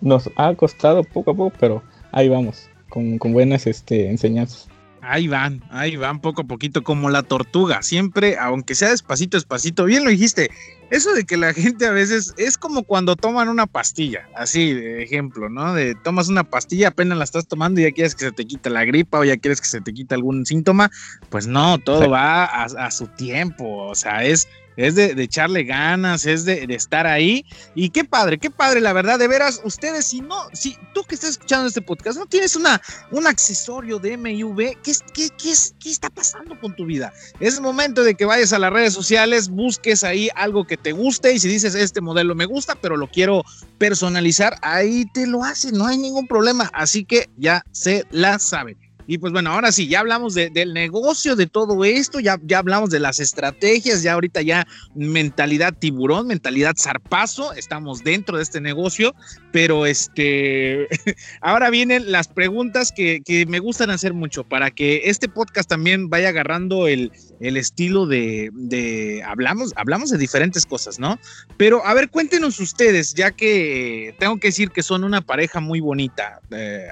[0.00, 4.68] nos ha costado poco a poco pero ahí vamos con, con buenas este enseñanzas.
[5.00, 9.84] Ahí van, ahí van poco a poquito como la tortuga, siempre, aunque sea despacito, despacito,
[9.84, 10.50] bien lo dijiste,
[10.90, 15.02] eso de que la gente a veces es como cuando toman una pastilla, así de
[15.02, 15.74] ejemplo, ¿no?
[15.74, 18.70] De tomas una pastilla, apenas la estás tomando y ya quieres que se te quite
[18.70, 20.90] la gripa o ya quieres que se te quite algún síntoma,
[21.28, 24.48] pues no, todo va a, a su tiempo, o sea, es
[24.78, 27.44] es de, echarle ganas, es de, estar ahí.
[27.74, 31.16] Y qué padre, qué padre, la verdad, de veras, ustedes, si no, si tú que
[31.16, 35.90] estás escuchando este podcast, no tienes una, un accesorio de MIV, ¿qué, qué, qué, ¿qué
[35.90, 37.12] está pasando con tu vida?
[37.40, 41.32] Es momento de que vayas a las redes sociales, busques ahí algo que te guste
[41.32, 43.42] y si dices, este modelo me gusta, pero lo quiero
[43.78, 46.70] personalizar, ahí te lo hacen, no hay ningún problema.
[46.72, 48.87] Así que ya se la saben.
[49.10, 52.90] Y pues bueno, ahora sí, ya hablamos del negocio de todo esto, ya, ya hablamos
[52.90, 59.14] de las estrategias, ya ahorita ya mentalidad tiburón, mentalidad zarpazo, estamos dentro de este negocio,
[59.50, 60.88] pero este,
[61.40, 66.10] ahora vienen las preguntas que, que, me gustan hacer mucho para que este podcast también
[66.10, 71.18] vaya agarrando el, el estilo de, hablamos, hablamos de diferentes cosas, ¿no?
[71.56, 75.80] Pero a ver, cuéntenos ustedes, ya que tengo que decir que son una pareja muy
[75.80, 76.88] bonita, eh,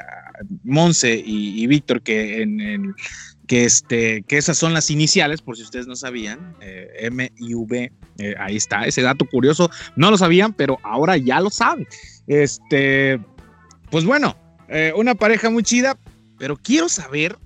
[0.64, 2.44] Monse y, Víctor, que
[3.46, 7.54] que este que esas son las iniciales por si ustedes no sabían eh, M y
[7.54, 11.86] V eh, ahí está ese dato curioso no lo sabían pero ahora ya lo saben
[12.26, 13.20] este
[13.90, 14.36] pues bueno
[14.68, 15.96] eh, una pareja muy chida
[16.38, 17.38] pero quiero saber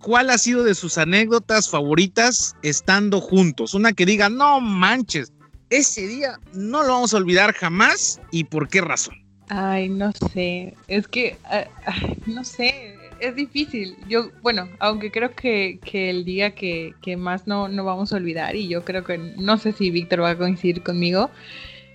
[0.00, 5.32] cuál ha sido de sus anécdotas favoritas estando juntos una que diga no manches
[5.70, 9.20] ese día no lo vamos a olvidar jamás y por qué razón
[9.52, 11.36] Ay, no sé, es que,
[12.26, 13.96] no sé, es difícil.
[14.08, 18.68] Yo, bueno, aunque creo que, el día que, más no, no vamos a olvidar, y
[18.68, 21.30] yo creo que, no sé si Víctor va a coincidir conmigo,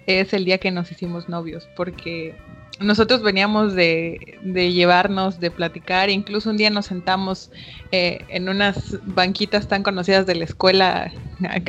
[0.06, 2.36] es el día que nos hicimos novios, porque
[2.80, 7.52] nosotros veníamos de, llevarnos, de platicar, incluso un día nos sentamos
[7.92, 11.12] eh, en unas banquitas tan conocidas de la escuela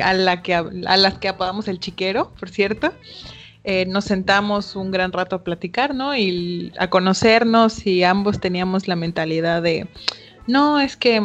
[0.03, 2.93] a, la que, a las que apodamos el chiquero, por cierto.
[3.63, 6.15] Eh, nos sentamos un gran rato a platicar, ¿no?
[6.15, 9.87] Y a conocernos y ambos teníamos la mentalidad de,
[10.47, 11.21] no, es que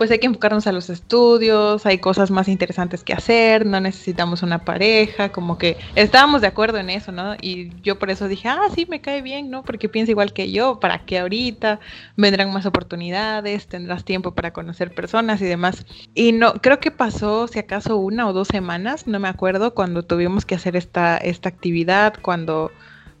[0.00, 4.42] pues hay que enfocarnos a los estudios, hay cosas más interesantes que hacer, no necesitamos
[4.42, 7.34] una pareja, como que estábamos de acuerdo en eso, ¿no?
[7.42, 9.62] Y yo por eso dije, ah, sí, me cae bien, ¿no?
[9.62, 11.80] Porque piensa igual que yo, para que ahorita
[12.16, 15.84] vendrán más oportunidades, tendrás tiempo para conocer personas y demás.
[16.14, 20.02] Y no, creo que pasó, si acaso, una o dos semanas, no me acuerdo, cuando
[20.02, 22.70] tuvimos que hacer esta, esta actividad, cuando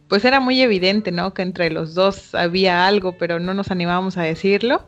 [0.08, 1.34] pues era muy evidente, ¿no?
[1.34, 4.82] Que entre los dos había algo, pero no nos animábamos a decirlo.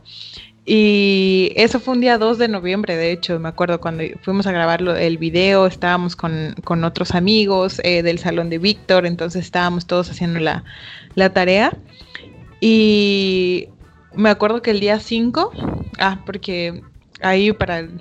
[0.65, 4.53] Y eso fue un día 2 de noviembre, de hecho, me acuerdo cuando fuimos a
[4.53, 10.09] grabar el video, estábamos con, otros amigos eh, del salón de Víctor, entonces estábamos todos
[10.09, 10.63] haciendo la,
[11.33, 11.77] tarea.
[12.61, 13.67] Y
[14.15, 15.51] me acuerdo que el día 5,
[15.99, 16.81] ah, porque
[17.21, 17.99] ahí para el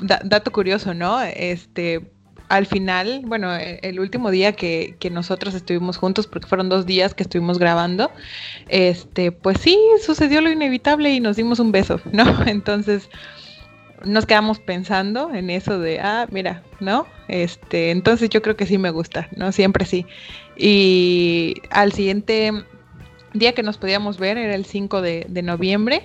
[0.00, 1.20] dato curioso, ¿no?
[1.22, 2.08] Este,
[2.48, 7.14] al final, bueno, e, el último día que, nosotros estuvimos juntos, porque fueron dos días
[7.14, 8.10] que estuvimos grabando,
[8.68, 12.24] este, pues sí, sucedió lo inevitable y nos dimos un beso, ¿no?
[12.46, 13.08] Entonces
[14.04, 17.06] nos quedamos pensando en eso de, ah, mira, ¿no?
[17.28, 19.52] Este, entonces yo creo que sí me gusta, ¿no?
[19.52, 20.06] Siempre sí.
[20.56, 22.52] Y al siguiente
[23.32, 26.02] día que nos podíamos ver era el 5 de, de noviembre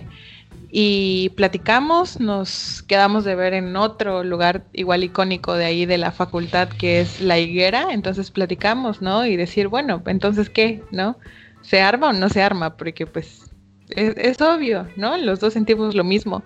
[0.73, 6.13] y platicamos, nos quedamos de ver en otro lugar igual icónico de ahí de la
[6.13, 9.25] facultad que es La Higuera, entonces platicamos, ¿no?
[9.25, 10.81] Y decir, bueno, entonces ¿qué?
[10.91, 11.17] ¿No?
[11.61, 12.77] ¿Se arma o no se arma?
[12.77, 13.51] Porque pues
[13.89, 15.17] es, obvio, ¿no?
[15.17, 16.41] Los dos sentimos lo mismo.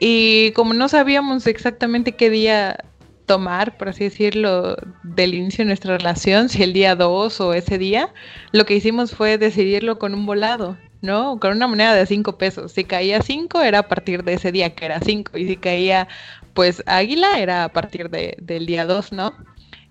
[0.00, 2.84] Y como no sabíamos exactamente qué día
[3.26, 7.76] tomar, por así decirlo, del inicio de nuestra relación, si el día 2 o ese
[7.76, 8.14] día,
[8.52, 10.78] lo que hicimos fue decidirlo con un volado.
[11.06, 11.40] ¿No?
[11.40, 12.72] Con una moneda de 5 pesos.
[12.72, 16.08] Si caía 5 era a partir de ese día que era 5 y si caía
[16.52, 19.34] pues águila era a partir de, del día 2, ¿no?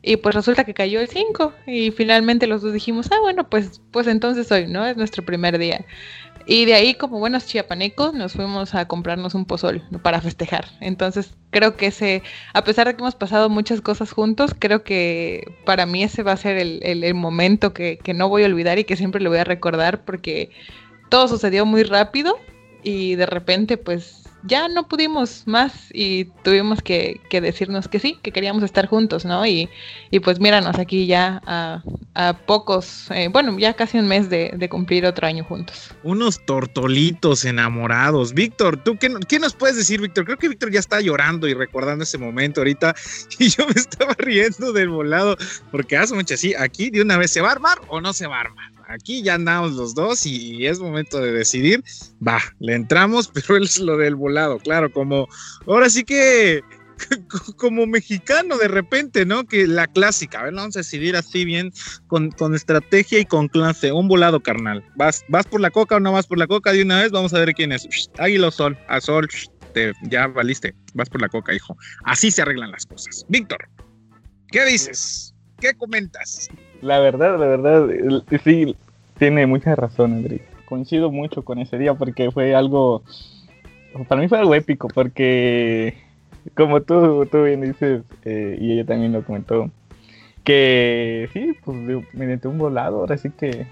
[0.08, 3.82] Y pues resulta que cayó el 5 y finalmente los dos dijimos, ah, bueno, pues,
[3.89, 4.86] pues entonces hoy, ¿no?
[4.86, 5.84] Es nuestro primer día.
[6.45, 10.65] Y de ahí, como buenos chiapanecos, nos fuimos a comprarnos un pozol para festejar.
[10.80, 12.21] Entonces, creo que ese,
[12.54, 16.34] a pesar de que hemos pasado muchas cosas juntos, creo que para mí ese va
[16.34, 19.21] a ser el, el, el momento que, que no voy a olvidar y que siempre
[19.21, 20.51] lo voy a recordar porque
[21.10, 22.38] todo sucedió muy rápido
[22.84, 28.32] y de repente pues ya no pudimos más y tuvimos que, decirnos que sí, que
[28.32, 29.46] queríamos estar juntos, ¿no?
[29.46, 29.70] Y,
[30.24, 31.84] pues míranos aquí ya a,
[32.46, 35.89] pocos, eh, bueno, ya casi un mes de, cumplir otro año juntos.
[36.04, 38.34] Unos tortolitos enamorados.
[38.34, 40.26] Víctor, ¿tú qué, qué nos puedes decir, Víctor?
[40.26, 42.96] Creo que Víctor ya está llorando y recordando ese momento ahorita
[43.39, 45.38] y yo me estaba riendo del volado
[45.72, 48.28] porque hace mucho así, aquí de una vez se va a armar o no se
[48.28, 51.84] va a armar aquí ya andamos los dos y, es momento de decidir.
[52.26, 55.28] Va, le entramos, pero es lo del volado, claro, como
[55.67, 56.62] ahora sí que
[57.58, 59.45] como mexicano de repente, ¿no?
[59.45, 61.71] Que la clásica, a ver, vamos a decidir así bien,
[62.08, 64.84] con, estrategia y con clase, un volado carnal.
[64.95, 67.12] ¿Vas, ¿Vas por la coca o no vas por la coca de una vez?
[67.12, 67.88] Vamos a ver quién es.
[68.17, 69.28] Águila sol, a sol,
[69.74, 71.78] te, ya valiste, vas por la coca, hijo.
[72.04, 73.26] Así se arreglan las cosas.
[73.28, 73.67] Víctor,
[74.52, 75.34] ¿qué dices?
[75.60, 76.50] ¿Qué comentas?
[76.86, 77.88] La verdad, la verdad,
[78.43, 78.76] sí,
[79.17, 80.41] tiene mucha razón, Andrés.
[80.65, 83.02] Coincido mucho con ese día porque fue algo,
[84.08, 85.95] para mí fue algo épico porque,
[86.54, 89.71] como tú, tú bien dices, eh, y ella también lo comentó,
[90.43, 91.76] que sí, pues
[92.13, 93.65] mediante un volado, ahora sí que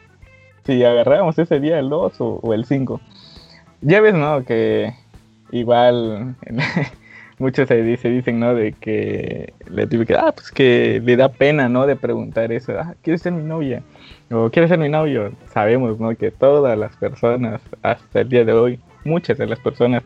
[0.65, 2.99] si agarrábamos ese día el 2 o, el 5,
[3.81, 4.43] ya ves, ¿no?
[4.43, 4.91] Que
[5.51, 6.35] igual
[7.39, 8.53] muchos se, dice, dicen, ¿no?
[8.55, 11.85] De que le tuve que, ah, pues que le da pena, ¿no?
[11.85, 13.83] De preguntar eso, ah, ¿quieres ser mi novia?
[14.31, 15.31] O ¿quieres ser mi novio?
[15.53, 16.15] Sabemos, ¿no?
[16.15, 20.03] Que todas las personas, hasta el día de hoy, muchas de las personas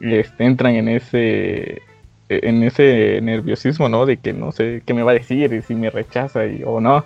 [0.00, 1.82] este, entran en ese
[2.28, 4.06] en ese nerviosismo, ¿no?
[4.06, 6.80] De que no sé qué me va a decir y si me rechaza y, o
[6.80, 7.04] no.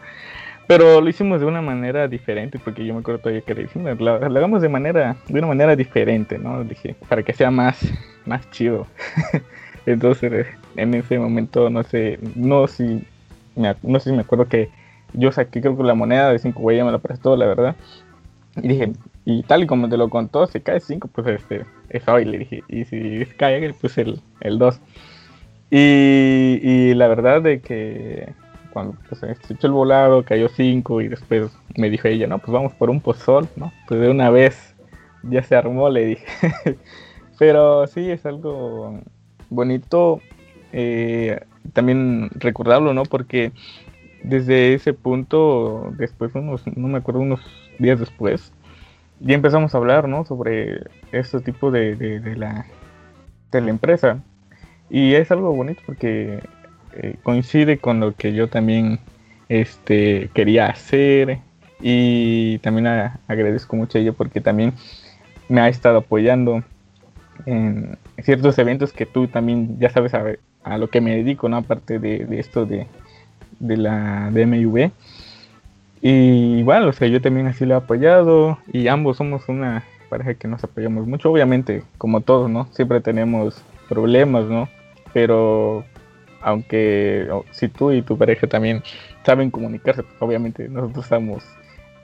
[0.69, 3.99] Pero lo hicimos de una manera diferente, porque yo me acuerdo todavía que le hicimos,
[3.99, 6.63] lo, hagamos de manera, de una manera diferente, ¿no?
[6.63, 7.81] Dije, para que sea más,
[8.27, 8.87] más chido.
[9.87, 10.47] Entonces,
[10.77, 13.03] en ese momento, no sé, no, si,
[13.57, 14.69] no sé si me acuerdo que
[15.15, 17.75] yo saqué creo que la moneda de 5 güey, me la prestó, la verdad.
[18.57, 18.93] Y dije,
[19.25, 22.41] y tal y como te lo contó, si cae 5, pues este, es hoy, le
[22.41, 22.63] dije.
[22.69, 24.21] Y si cae, pues el
[24.59, 24.81] 2.
[25.71, 28.35] y, y la verdad de que
[28.79, 32.53] cuando pues, se echó el volado, cayó 5 y después me dijo ella, no, pues
[32.53, 33.73] vamos por un pozol, ¿no?
[33.89, 34.75] Pues de una vez
[35.25, 36.25] ya se armó, le dije.
[37.39, 39.01] Pero sí, es algo
[39.51, 40.21] bonito
[40.73, 41.41] eh,
[41.73, 43.03] también recordarlo, ¿no?
[43.03, 43.53] Porque
[44.23, 47.41] desde ese punto, después, unos, no me acuerdo, unos
[47.79, 48.53] días después,
[49.19, 50.25] ya empezamos a hablar, ¿no?
[50.25, 52.67] Sobre este tipo de, de, la,
[53.51, 54.23] de la empresa.
[54.89, 56.41] Y es algo bonito porque
[56.99, 59.01] eh, coincide con lo que yo también
[59.49, 61.39] este, quería hacer.
[61.81, 62.87] Y también
[63.29, 64.73] agradezco mucho a ella porque también
[65.49, 66.65] me ha estado apoyando
[67.47, 71.59] en ciertos eventos que tú también ya sabes a, lo que me dedico, ¿no?
[71.59, 72.87] Aparte de, de esto de,
[73.61, 74.91] de la DMV.
[76.01, 80.35] Y bueno, o sea, yo también así lo he apoyado y ambos somos una pareja
[80.35, 81.31] que nos apoyamos mucho.
[81.31, 82.69] Obviamente, como todos, ¿no?
[82.73, 84.69] Siempre tenemos problemas, ¿no?
[85.13, 85.85] Pero
[86.41, 88.83] aunque si tú y tu pareja también
[89.25, 91.45] saben comunicarse, pues obviamente nosotros estamos,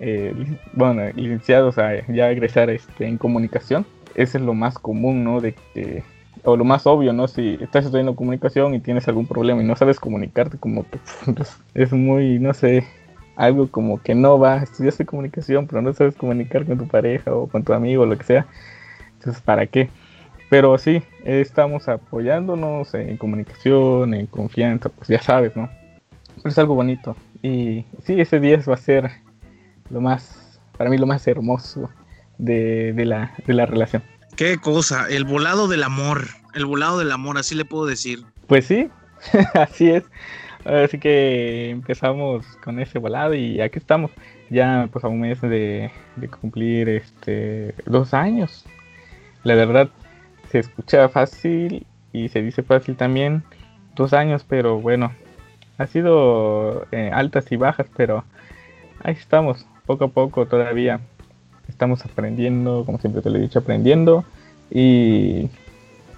[0.00, 0.34] eh,
[0.72, 3.86] bueno, licenciados a ya egresar este, en comunicación.
[4.14, 5.40] Eso es lo más común, ¿no?
[5.40, 6.02] De que
[6.42, 7.26] o lo más obvio, ¿no?
[7.28, 10.82] Si estás estudiando comunicación y tienes algún problema y no sabes comunicarte, como
[11.36, 12.84] pues, es muy, no sé,
[13.36, 17.48] algo como que no va, estudiaste comunicación, pero no sabes comunicar con tu pareja o
[17.48, 18.46] con tu amigo lo que sea.
[19.18, 19.88] Entonces, ¿para qué?
[20.50, 25.70] Pero sí, estamos apoyándonos en comunicación, en confianza, pues ya sabes, ¿no?
[26.36, 27.16] Pero es algo bonito.
[27.42, 29.10] Y sí, ese día va a ser
[29.90, 31.90] lo más, para mí lo más hermoso
[32.38, 34.02] de, de, la, de la relación.
[34.36, 38.24] Qué cosa, el volado del amor, el volado del amor, así le puedo decir.
[38.46, 38.90] Pues sí,
[39.54, 40.04] así es.
[40.64, 44.10] Así que empezamos con ese volado y aquí estamos,
[44.48, 45.90] ya pues a un mes de,
[46.40, 48.64] cumplir este dos años.
[49.42, 49.90] La verdad
[50.54, 53.42] se escucha fácil y se dice fácil también,
[53.96, 55.10] dos años, pero bueno,
[55.78, 58.22] ha sido eh, altas y bajas, pero
[59.02, 61.00] ahí estamos, poco a poco todavía
[61.68, 64.24] estamos aprendiendo, como siempre te lo he dicho, aprendiendo
[64.70, 65.50] y,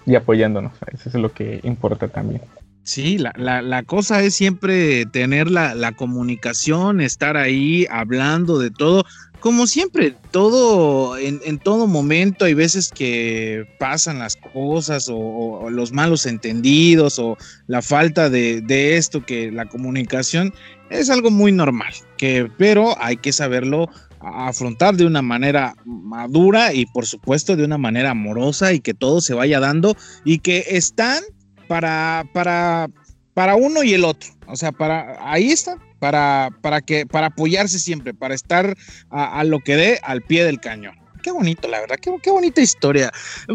[0.04, 0.72] y apoyándonos.
[0.92, 2.42] Eso es lo que importa también.
[2.82, 8.70] Sí, la, la, la, cosa es siempre tener la, la, comunicación, estar ahí hablando de
[8.70, 9.06] todo.
[9.40, 16.26] Como siempre, todo, en, todo momento hay veces que pasan las cosas o, los malos
[16.26, 20.52] entendidos o la falta de, de, esto, que la comunicación
[20.90, 23.88] es algo muy normal, que, pero hay que saberlo
[24.20, 29.20] afrontar de una manera madura y por supuesto de una manera amorosa y que todo
[29.20, 31.22] se vaya dando y que están
[31.68, 32.88] para, para,
[33.34, 34.30] para uno y el otro.
[34.46, 38.76] O sea, para ahí está, para, para que, para apoyarse siempre, para estar
[39.10, 40.96] a, lo que dé al pie del cañón.
[41.22, 43.10] Qué bonito, la verdad, qué, qué bonita historia.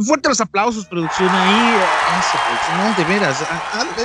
[0.06, 1.76] Fuerte los aplausos, producción ahí.
[2.78, 3.38] No, de veras.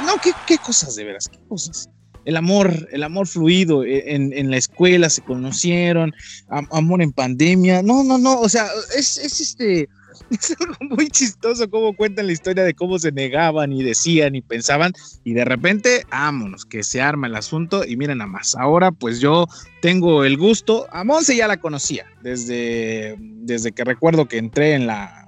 [0.05, 1.89] No, ¿qué, qué cosas de veras, qué cosas
[2.27, 6.13] el amor, el amor fluido eh, en, en la escuela, se conocieron,
[6.49, 8.67] am, amor en pandemia, no, no, no, o sea,
[8.97, 9.89] es, es este,
[10.31, 14.43] es algo muy chistoso cómo cuentan la historia de cómo se negaban y decían y
[14.43, 14.93] pensaban
[15.25, 19.21] y de repente, vámonos, que se arma el asunto y miren nada más, ahora pues
[19.21, 19.47] yo
[19.83, 24.87] tengo el gusto, a Monse ya la conocía desde, desde que recuerdo que entré en
[24.87, 25.26] la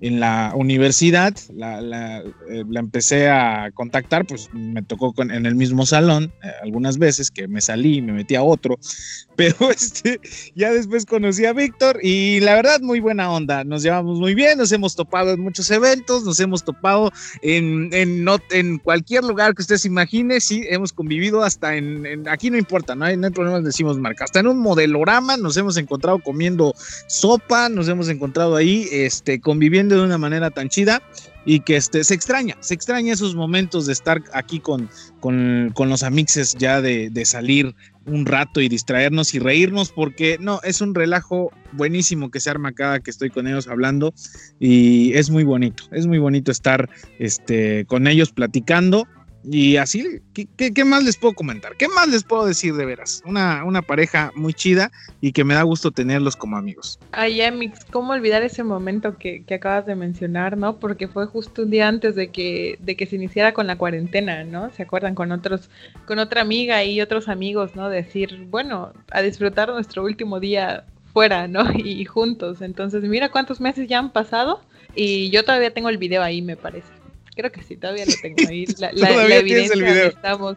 [0.00, 5.84] en la universidad, la, eh, la, empecé a contactar, pues me tocó en el mismo
[5.84, 8.78] salón eh, algunas veces que me salí, me metí a otro,
[9.36, 10.20] pero este,
[10.54, 14.58] ya después conocí a Víctor y la verdad muy buena onda, nos llevamos muy bien,
[14.58, 19.54] nos hemos topado en muchos eventos, nos hemos topado en, en, no, en cualquier lugar
[19.54, 23.26] que usted se imagine, sí, hemos convivido hasta en, aquí no importa, no hay, no
[23.26, 26.74] hay problemas, decimos marca, hasta en un modelorama nos hemos encontrado comiendo
[27.06, 31.02] sopa, nos hemos encontrado ahí este, conviviendo de una manera tan chida
[31.44, 35.88] y que este, se extraña, se extraña esos momentos de estar aquí con, con, con
[35.88, 37.74] los amixes ya de, de, salir
[38.06, 42.72] un rato y distraernos y reírnos porque no, es un relajo buenísimo que se arma
[42.72, 44.12] cada que estoy con ellos hablando
[44.58, 46.88] y es muy bonito, es muy bonito estar
[47.18, 49.06] este, con ellos platicando
[49.42, 51.76] y así, ¿qué, ¿qué, qué, más les puedo comentar?
[51.76, 53.22] ¿Qué más les puedo decir de veras?
[53.24, 56.98] Una, una pareja muy chida y que me da gusto tenerlos como amigos.
[57.12, 60.78] Ay, Amix, ¿cómo olvidar ese momento que, que, acabas de mencionar, no?
[60.78, 64.44] Porque fue justo un día antes de que, de que se iniciara con la cuarentena,
[64.44, 64.70] ¿no?
[64.70, 65.14] ¿Se acuerdan?
[65.14, 65.70] Con otros,
[66.06, 67.88] con otra amiga y otros amigos, ¿no?
[67.88, 70.84] Decir, bueno, a disfrutar nuestro último día
[71.14, 71.64] fuera, ¿no?
[71.74, 72.60] Y juntos.
[72.60, 74.60] Entonces, mira cuántos meses ya han pasado
[74.94, 76.99] y yo todavía tengo el video ahí, me parece
[77.34, 78.66] creo que sí, todavía lo tengo ahí.
[78.78, 80.56] La, la, la evidencia donde estamos.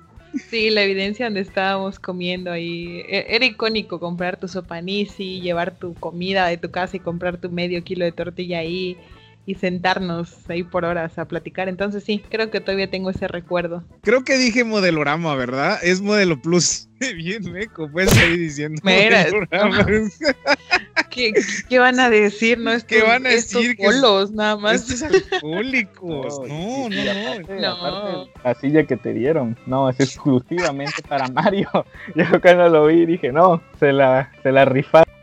[0.50, 3.04] Sí, la evidencia donde estábamos comiendo ahí.
[3.08, 7.84] Era icónico comprar tu sopanisi, llevar tu comida de tu casa y comprar tu medio
[7.84, 8.98] kilo de tortilla ahí
[9.46, 11.68] y sentarnos ahí por horas a platicar.
[11.68, 13.84] Entonces sí, creo que todavía tengo ese recuerdo.
[14.02, 15.80] Creo que dije modelorama, ¿verdad?
[15.84, 16.88] Es modelo plus.
[17.16, 18.82] Bien meco, pues ahí diciendo.
[18.84, 19.28] Mira,
[21.14, 21.34] ¿Qué,
[21.70, 22.58] ¿Qué, van a decir?
[22.58, 23.88] No es que van a decir que
[24.34, 24.90] nada más.
[24.90, 26.42] Estos alcohólicos.
[26.54, 28.28] No, no, no.
[28.44, 31.70] la silla que te dieron, no, es exclusivamente para Mario.
[32.16, 35.14] Yo cuando lo vi dije, no, se la, se la rifaron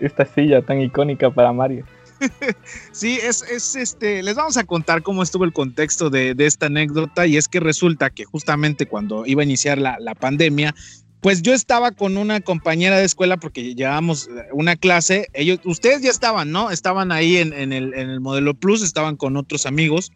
[0.00, 1.84] esta silla tan icónica para Mario.
[2.92, 6.66] sí, es, es, este, les vamos a contar cómo estuvo el contexto de, de, esta
[6.66, 10.74] anécdota y es que resulta que justamente cuando iba a iniciar la, la pandemia,
[11.20, 16.10] pues yo estaba con una compañera de escuela porque llevábamos una clase, ellos, ustedes ya
[16.10, 16.70] estaban, ¿no?
[16.70, 20.12] Estaban ahí en, el, modelo Plus, estaban con otros amigos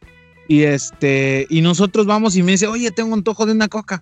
[0.49, 4.01] y este, y nosotros vamos y me dice, oye, tengo antojo de una coca.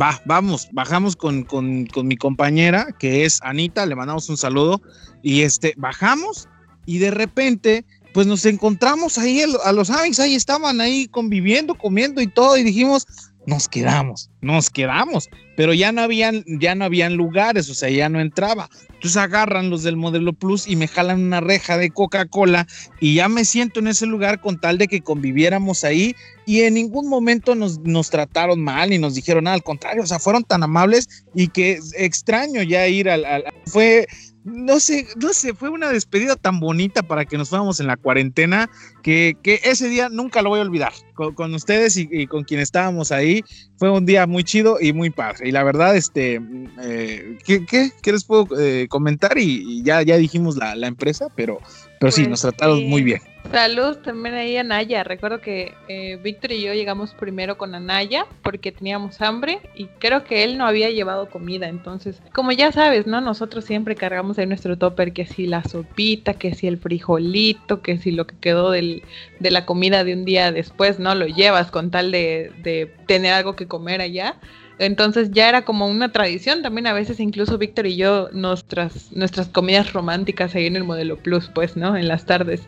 [0.00, 4.80] Va, vamos, bajamos con, con, mi compañera, que es Anita, le mandamos un saludo,
[5.22, 6.48] y este, bajamos
[6.86, 7.84] y de repente,
[8.14, 12.62] pues nos encontramos ahí a los amigos, ahí estaban ahí conviviendo, comiendo y todo, y
[12.62, 13.06] dijimos,
[13.46, 18.08] nos quedamos, nos quedamos, pero ya no habían, ya no habían lugares, o sea, ya
[18.08, 18.68] no entraba.
[18.94, 22.68] Entonces agarran los del modelo Plus y me jalan una reja de Coca-Cola
[23.00, 26.14] y ya me siento en ese lugar con tal de que conviviéramos ahí
[26.46, 30.06] y en ningún momento nos, nos trataron mal y nos dijeron nada, al contrario, o
[30.06, 34.06] sea, fueron tan amables y que extraño ya ir al, al fue
[34.44, 37.96] no sé, no sé, fue una despedida tan bonita para que nos fuéramos en la
[37.96, 38.68] cuarentena
[39.02, 40.92] que, que ese día nunca lo voy a olvidar.
[41.14, 43.44] Con, ustedes y, con quien estábamos ahí,
[43.76, 45.48] fue un día muy chido y muy padre.
[45.48, 46.40] Y la verdad, este,
[46.82, 49.38] eh, ¿qué, qué, les puedo eh, comentar?
[49.38, 51.60] Y, ya, ya dijimos la, la empresa, pero
[52.02, 53.20] pero sí, nos pues trataron muy bien.
[53.52, 55.04] Salud también ahí a Naya.
[55.04, 60.24] Recuerdo que eh, Víctor y yo llegamos primero con Anaya porque teníamos hambre y creo
[60.24, 61.68] que él no había llevado comida.
[61.68, 63.20] Entonces, como ya sabes, ¿no?
[63.20, 67.98] Nosotros siempre cargamos en nuestro topper que si la sopita, que si el frijolito, que
[67.98, 69.02] si lo que quedó del,
[69.38, 71.14] de la comida de un día después, ¿no?
[71.14, 74.36] Lo llevas con tal de, de tener algo que comer allá.
[74.78, 79.48] Entonces ya era como una tradición también a veces incluso Víctor y yo nuestras nuestras
[79.48, 81.96] comidas románticas ahí en el modelo Plus, pues, ¿no?
[81.96, 82.62] En las tardes.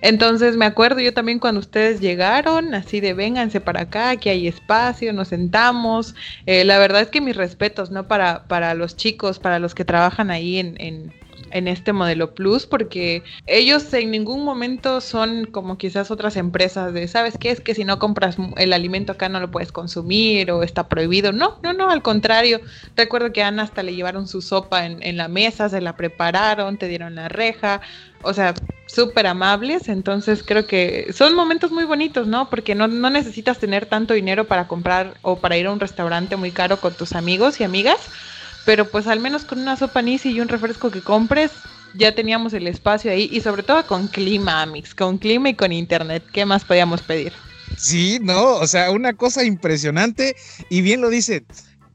[0.00, 4.48] Entonces me acuerdo yo también cuando ustedes llegaron, así de vénganse para acá, aquí hay
[4.48, 6.14] espacio, nos sentamos.
[6.46, 8.08] Eh, la verdad es que mis respetos, ¿no?
[8.08, 11.12] Para, para los chicos, para los que trabajan ahí en, en
[11.52, 17.06] en este modelo Plus porque ellos en ningún momento son como quizás otras empresas de,
[17.08, 17.50] ¿sabes qué?
[17.50, 21.32] Es que si no compras el alimento acá no lo puedes consumir o está prohibido.
[21.32, 22.60] No, no, no, al contrario.
[22.96, 26.78] Recuerdo que a Ana hasta le llevaron su sopa en, la mesa, se la prepararon,
[26.78, 27.80] te dieron la reja.
[28.22, 28.54] O sea,
[28.86, 32.48] súper amables, entonces creo que son momentos muy bonitos, ¿no?
[32.50, 36.36] Porque no, no necesitas tener tanto dinero para comprar o para ir a un restaurante
[36.36, 37.98] muy caro con tus amigos y amigas,
[38.64, 41.50] pero pues al menos con una sopa nisi y un refresco que compres,
[41.94, 45.72] ya teníamos el espacio ahí y sobre todo con clima, Amix, con clima y con
[45.72, 46.22] internet.
[46.32, 47.32] ¿Qué más podíamos pedir?
[47.76, 50.36] Sí, no, o sea, una cosa impresionante
[50.68, 51.44] y bien lo dice.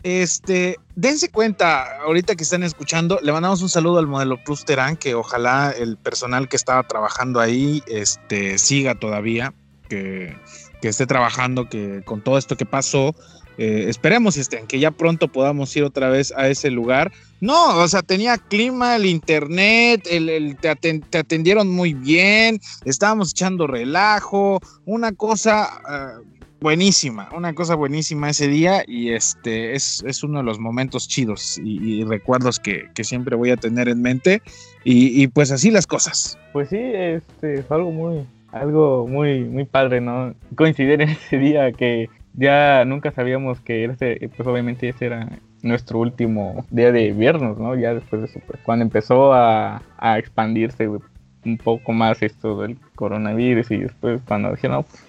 [0.03, 4.95] Este, dense cuenta, ahorita que están escuchando, le mandamos un saludo al modelo Plus Terán,
[4.95, 9.53] que ojalá el personal que estaba trabajando ahí este, siga todavía,
[9.89, 10.37] que,
[10.81, 13.15] que esté trabajando, que con todo esto que pasó,
[13.57, 17.11] eh, esperemos este, que ya pronto podamos ir otra vez a ese lugar.
[17.41, 24.59] No, o sea, tenía clima, el internet, el, te, atendieron muy bien, estábamos echando relajo,
[24.85, 26.17] una cosa ah,
[26.59, 31.59] buenísima, una cosa buenísima ese día y este es, es uno de los momentos chidos
[31.63, 34.41] y, recuerdos que, que, siempre voy a tener en mente
[34.83, 36.39] y, y, pues así las cosas.
[36.53, 40.33] Pues sí, este fue algo muy, algo muy, muy padre, ¿no?
[40.55, 45.27] Coincidir en ese día que ya nunca sabíamos que ese, pues obviamente ese era
[45.63, 47.75] nuestro último día de viernes, ¿no?
[47.75, 49.81] Ya después de eso, pues, cuando empezó a,
[50.17, 55.03] expandirse un poco más esto del coronavirus y después cuando dijeron, pues,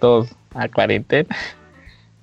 [0.00, 1.28] todos a cuarentena,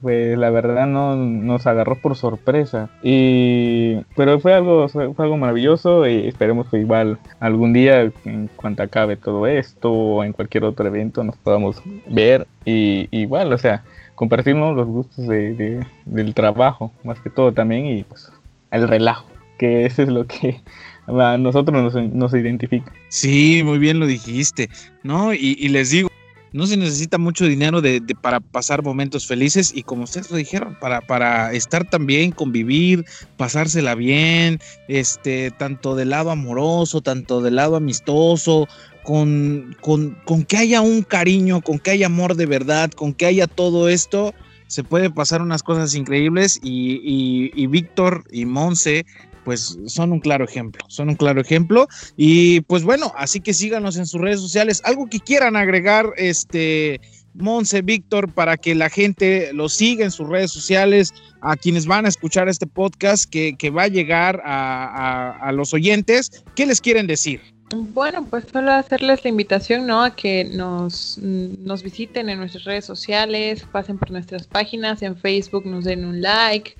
[0.02, 6.08] pues la verdad no nos agarró por sorpresa y pero fue algo fue algo maravilloso
[6.08, 10.88] y esperemos que igual algún día en cuanto acabe todo esto o en cualquier otro
[10.88, 13.84] evento nos podamos ver y igual o sea
[14.20, 18.30] compartimos los gustos de, del trabajo, más que todo también, y pues
[18.70, 19.26] el relajo,
[19.58, 20.60] que eso es lo que
[21.08, 22.92] a nosotros nos, nos identifica.
[23.08, 24.70] Sí, muy bien lo dijiste,
[25.04, 25.34] ¿no?
[25.34, 26.10] Y, les digo,
[26.52, 30.76] no se necesita mucho dinero de, para pasar momentos felices y como ustedes lo dijeron,
[30.82, 33.06] para, para estar también, convivir,
[33.38, 34.60] pasársela bien,
[34.90, 38.68] este, tanto del lado amoroso, tanto del lado amistoso,
[39.10, 43.48] con, con, que haya un cariño, con que haya amor de verdad, con que haya
[43.48, 44.36] todo esto,
[44.68, 49.08] se puede pasar unas cosas increíbles y, y, Víctor y Monse
[49.44, 51.88] pues son un claro ejemplo, son un claro ejemplo
[52.18, 57.02] y pues bueno, así que síganos en sus redes sociales, algo que quieran agregar, este,
[57.34, 62.06] Monse, Víctor, para que la gente lo siga en sus redes sociales, a quienes van
[62.06, 67.42] a escuchar este podcast que, va a llegar a los oyentes, ¿qué les quieren decir?
[67.72, 70.04] Bueno, pues solo hacerles la invitación, ¿no?
[70.04, 75.68] A que nos, nos visiten en nuestras redes sociales, pasen por nuestras páginas, en Facebook
[75.68, 76.76] nos den un like,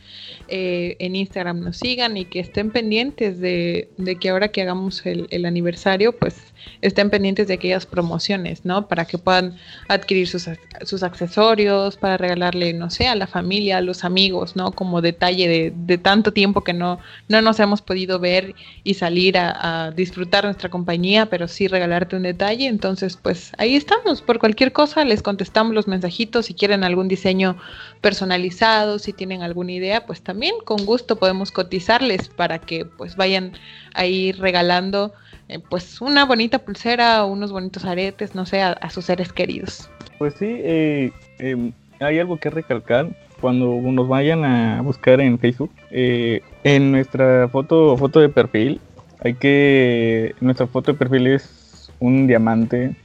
[0.48, 5.06] eh, en Instagram nos sigan y que estén pendientes de, de que ahora que hagamos
[5.06, 6.49] el, el, aniversario, pues
[6.82, 8.88] estén pendientes de aquellas promociones, ¿no?
[8.88, 9.58] Para que puedan
[9.88, 10.50] adquirir sus,
[10.86, 14.72] sus accesorios, para regalarle, no sé, a la familia, a los amigos, ¿no?
[14.72, 19.38] Como detalle de, de tanto tiempo que no, no nos hemos podido ver y salir
[19.38, 22.68] a, a disfrutar nuestra compañía, pero sí regalarte un detalle.
[22.68, 24.22] Entonces, pues ahí estamos.
[24.22, 26.48] Por cualquier cosa les contestamos los mensajitos.
[26.48, 27.58] Si quieren algún diseño
[28.02, 33.54] personalizado, si tienen alguna idea, pues también con gusto podemos cotizarles para que pues vayan
[33.94, 35.14] ahí regalando
[35.50, 39.90] eh, pues una bonita pulsera o unos bonitos aretes, no sé, a, sus seres queridos.
[40.18, 43.10] Pues sí, eh, em, hay algo que recalcar
[43.42, 45.72] cuando nos vayan a buscar en Facebook.
[45.92, 48.80] Eh, en nuestra foto, foto de perfil
[49.22, 50.36] hay que.
[50.40, 52.96] Nuestra foto de perfil es un diamante.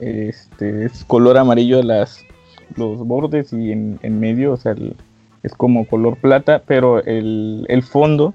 [0.00, 2.24] Este es color amarillo las
[2.76, 4.74] los bordes y en, medio, o sea,
[5.42, 8.34] es como color plata, pero el, fondo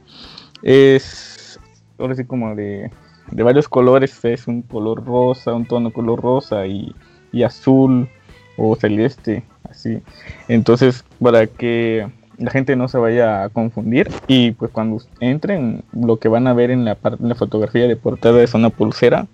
[0.63, 1.59] es
[1.99, 2.91] ahora sí como de,
[3.31, 6.95] de, varios colores, es un color rosa, un tono color rosa y,
[7.31, 8.09] y azul
[8.57, 10.01] o celeste, así.
[10.47, 12.07] Entonces, para que
[12.37, 16.53] la gente no se vaya a confundir y pues cuando entren lo que van a
[16.53, 19.27] ver en la, la fotografía de portada es una pulsera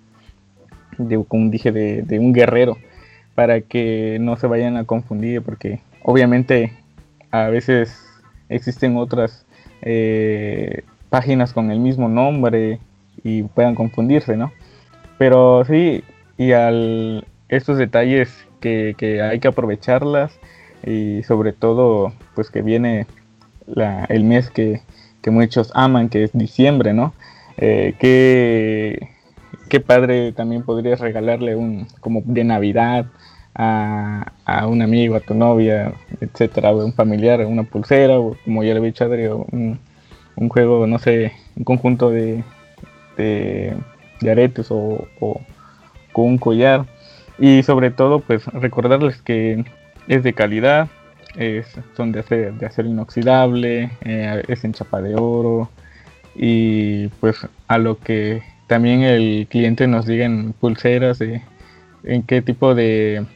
[0.98, 2.76] de, como dije de, un guerrero
[3.34, 6.72] para que no se vayan a confundir porque obviamente
[7.30, 8.04] a veces
[8.48, 9.46] existen otras
[9.82, 12.80] eh, páginas con el mismo nombre
[13.22, 14.52] y puedan confundirse no
[15.18, 16.02] pero sí
[16.38, 20.38] y al estos detalles que, que hay que aprovecharlas
[20.86, 23.06] y sobre todo pues que viene
[24.08, 24.80] el mes que,
[25.26, 27.12] muchos aman, que es diciembre, ¿no?
[27.56, 33.06] Eh, qué, padre también podrías regalarle un como de Navidad
[33.54, 34.32] a,
[34.66, 38.84] un amigo, a tu novia, etcétera, un familiar, una pulsera, o como ya le he
[38.84, 39.78] dicho Adri, un,
[40.36, 42.42] un juego, no sé, un conjunto de,
[43.20, 43.76] de,
[44.30, 45.08] aretes o,
[46.12, 46.86] con un collar.
[47.38, 49.64] Y sobre todo, pues recordarles que
[50.08, 50.88] es de calidad,
[51.36, 51.66] es,
[51.96, 55.70] son de acero, de acero inoxidable, eh, es en chapa de oro.
[56.34, 61.42] Y pues a lo que también el cliente nos diga en pulseras de
[62.04, 63.26] en qué tipo de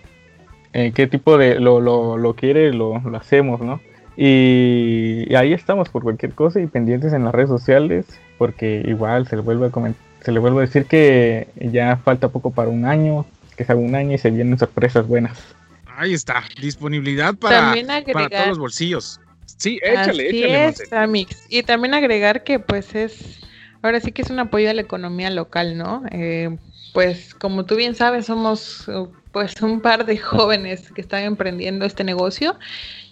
[0.73, 3.81] en qué tipo de lo, lo, quiere lo, lo, hacemos no
[4.17, 8.07] y, ahí estamos por cualquier cosa y pendientes en las redes sociales
[8.39, 9.93] porque igual se le vuelve a
[10.25, 13.27] se le vuelve a decir que ya falta poco para un año
[13.57, 15.55] que es un año y se vienen sorpresas buenas
[15.97, 17.73] Ahí está, disponibilidad para,
[18.13, 19.21] para todos los bolsillos.
[19.47, 21.27] Sí, échale, échale.
[21.49, 23.41] Y también agregar que pues es,
[23.83, 26.03] ahora sí que es un apoyo a la economía local, ¿no?
[26.11, 26.57] Eh,
[26.93, 28.91] pues como tú bien sabes, somos
[29.33, 32.57] pues un par de jóvenes que están emprendiendo este negocio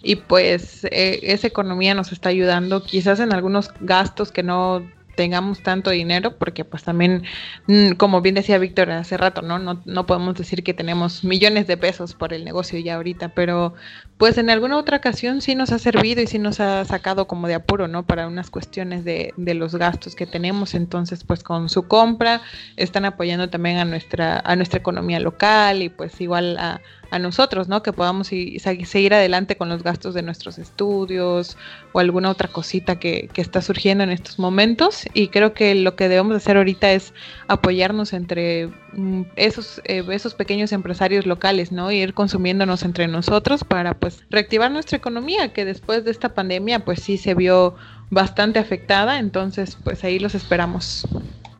[0.01, 5.61] y pues eh, esa economía nos está ayudando quizás en algunos gastos que no tengamos
[5.61, 7.23] tanto dinero, porque pues también,
[7.67, 9.59] mm, como bien decía Víctor hace rato, ¿no?
[9.59, 9.81] ¿no?
[9.85, 13.73] No podemos decir que tenemos millones de pesos por el negocio ya ahorita, pero
[14.17, 17.47] pues en alguna otra ocasión sí nos ha servido y sí nos ha sacado como
[17.47, 18.05] de apuro, ¿no?
[18.05, 20.73] Para unas cuestiones de, de los gastos que tenemos.
[20.75, 22.41] Entonces, pues con su compra
[22.77, 26.81] están apoyando también a nuestra, a nuestra economía local y pues igual a,
[27.13, 27.83] a nosotros, ¿no?
[27.83, 31.57] Que podamos seguir adelante con los gastos de nuestros estudios
[31.91, 35.05] o alguna otra cosita que, está surgiendo en estos momentos.
[35.13, 37.13] Y creo que lo que debemos hacer ahorita es
[37.47, 41.91] apoyarnos entre mm, esos, eh, esos pequeños empresarios locales, ¿no?
[41.91, 46.83] Y ir consumiéndonos entre nosotros para pues reactivar nuestra economía, que después de esta pandemia
[46.83, 47.75] pues sí se vio
[48.09, 49.19] bastante afectada.
[49.19, 51.07] Entonces, pues ahí los esperamos.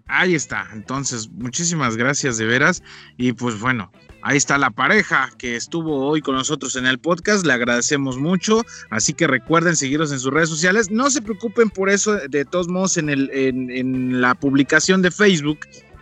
[0.08, 0.68] Ahí está.
[0.74, 2.82] Entonces, muchísimas gracias de veras.
[3.18, 3.92] Y pues bueno,
[4.26, 7.46] Ahí está la pareja que estuvo hoy con nosotros en el podcast.
[7.46, 8.64] Le agradecemos mucho.
[8.90, 10.90] Así que recuerden seguirnos en sus redes sociales.
[10.90, 12.16] No se preocupen por eso.
[12.30, 15.60] De todos modos, en, el, en, la publicación de Facebook,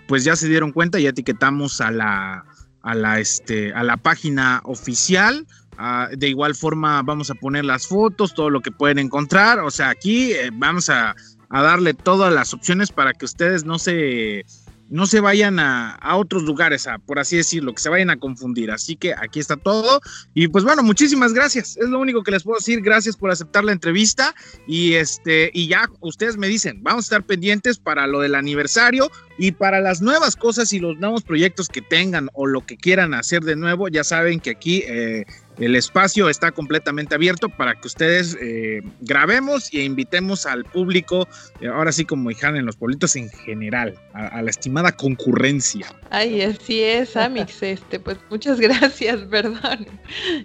[0.08, 2.46] pues ya se dieron cuenta y etiquetamos a la,
[2.84, 5.48] a la, este, a la página oficial.
[5.80, 9.62] Ah, de igual forma, vamos a poner las fotos, todo lo que pueden encontrar.
[9.62, 11.16] O sea, aquí eh, vamos a,
[11.50, 14.46] a darle todas las opciones para que ustedes no se
[14.92, 18.72] no se vayan a, otros lugares, a, por así decirlo, que se vayan a confundir.
[18.72, 20.02] Así que aquí está todo.
[20.34, 21.78] Y pues bueno, muchísimas gracias.
[21.78, 22.82] Es lo único que les puedo decir.
[22.82, 24.36] Gracias por aceptar la entrevista.
[24.68, 29.10] Y este, y ya ustedes me dicen, vamos a estar pendientes para lo del aniversario
[29.38, 33.14] y para las nuevas cosas y los nuevos proyectos que tengan o lo que quieran
[33.14, 33.88] hacer de nuevo.
[33.88, 35.26] Ya saben que aquí eh,
[35.58, 41.28] el espacio está completamente abierto para que ustedes eh, grabemos e invitemos al público,
[41.60, 45.88] eh, ahora sí como dijeron en los pueblitos en general, a, la estimada concurrencia.
[46.10, 47.62] Ay, así es, Amix.
[47.72, 49.88] Este, pues muchas gracias, perdón.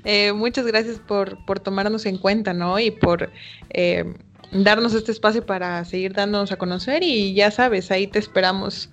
[0.05, 2.79] Eh, muchas gracias por, por tomarnos en cuenta, ¿no?
[2.79, 3.31] Y por
[4.53, 7.03] darnos este espacio para seguir dándonos a conocer.
[7.03, 8.91] Y ya sabes, ahí te esperamos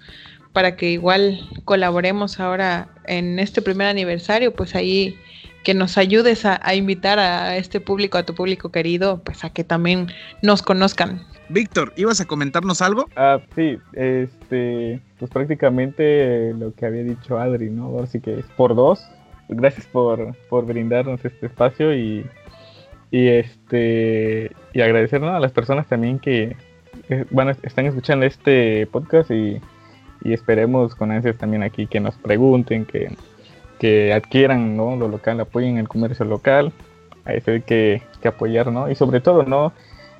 [0.53, 5.17] para que igual colaboremos ahora en este primer aniversario, pues ahí
[5.63, 9.63] que nos ayudes a, invitar a este público, a tu público querido, pues a que
[9.63, 10.07] también
[10.41, 11.21] nos conozcan.
[11.49, 13.05] Víctor, ¿ibas a comentarnos algo?
[13.15, 17.85] Ah, sí, este, pues prácticamente lo que había dicho Adri, ¿no?
[17.85, 19.05] Ahora sí que es por dos.
[19.49, 22.25] Gracias por, por brindarnos este espacio y,
[23.11, 26.55] y este y agradecer a las personas también que
[27.31, 29.59] bueno, están escuchando este podcast y,
[30.23, 33.15] y esperemos con ansias también aquí que nos pregunten, que
[33.79, 34.95] que adquieran ¿no?
[34.95, 36.71] lo local, apoyen el comercio local,
[37.25, 38.89] a eso hay que, apoyar, ¿no?
[38.89, 39.73] Y sobre todo, ¿no?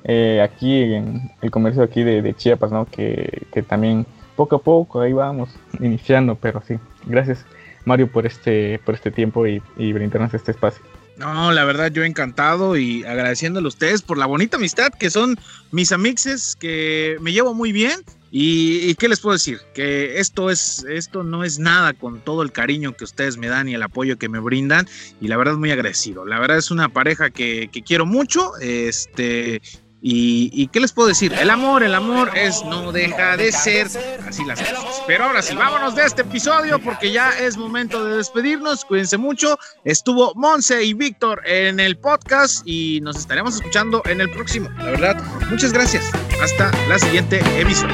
[0.04, 2.86] Eh, aquí en el comercio aquí de, Chiapas, ¿no?
[2.86, 5.48] Que, también poco a poco ahí vamos
[5.80, 7.46] iniciando, pero sí, gracias
[7.84, 9.60] Mario por este, por este tiempo y
[9.92, 10.82] brindarnos este espacio.
[11.16, 15.38] No, la verdad yo encantado y agradeciéndole a ustedes por la bonita amistad que son
[15.70, 18.00] mis amixes, que me llevo muy bien
[18.36, 22.50] y, qué les puedo decir, que esto es, esto no es nada con todo el
[22.50, 24.88] cariño que ustedes me dan y el apoyo que me brindan,
[25.20, 26.26] y la verdad muy agradecido.
[26.26, 29.62] La verdad es una pareja que, que quiero mucho, este,
[30.06, 33.86] y, qué les puedo decir, el amor, el amor es no deja de ser
[34.28, 35.02] así las cosas.
[35.06, 38.84] Pero ahora sí, vámonos de este episodio porque ya es momento de despedirnos.
[38.84, 39.58] Cuídense mucho.
[39.82, 44.68] Estuvo Monse y Víctor en el podcast y nos estaremos escuchando en el próximo.
[44.76, 46.04] La verdad, muchas gracias.
[46.42, 47.90] Hasta la siguiente emisión.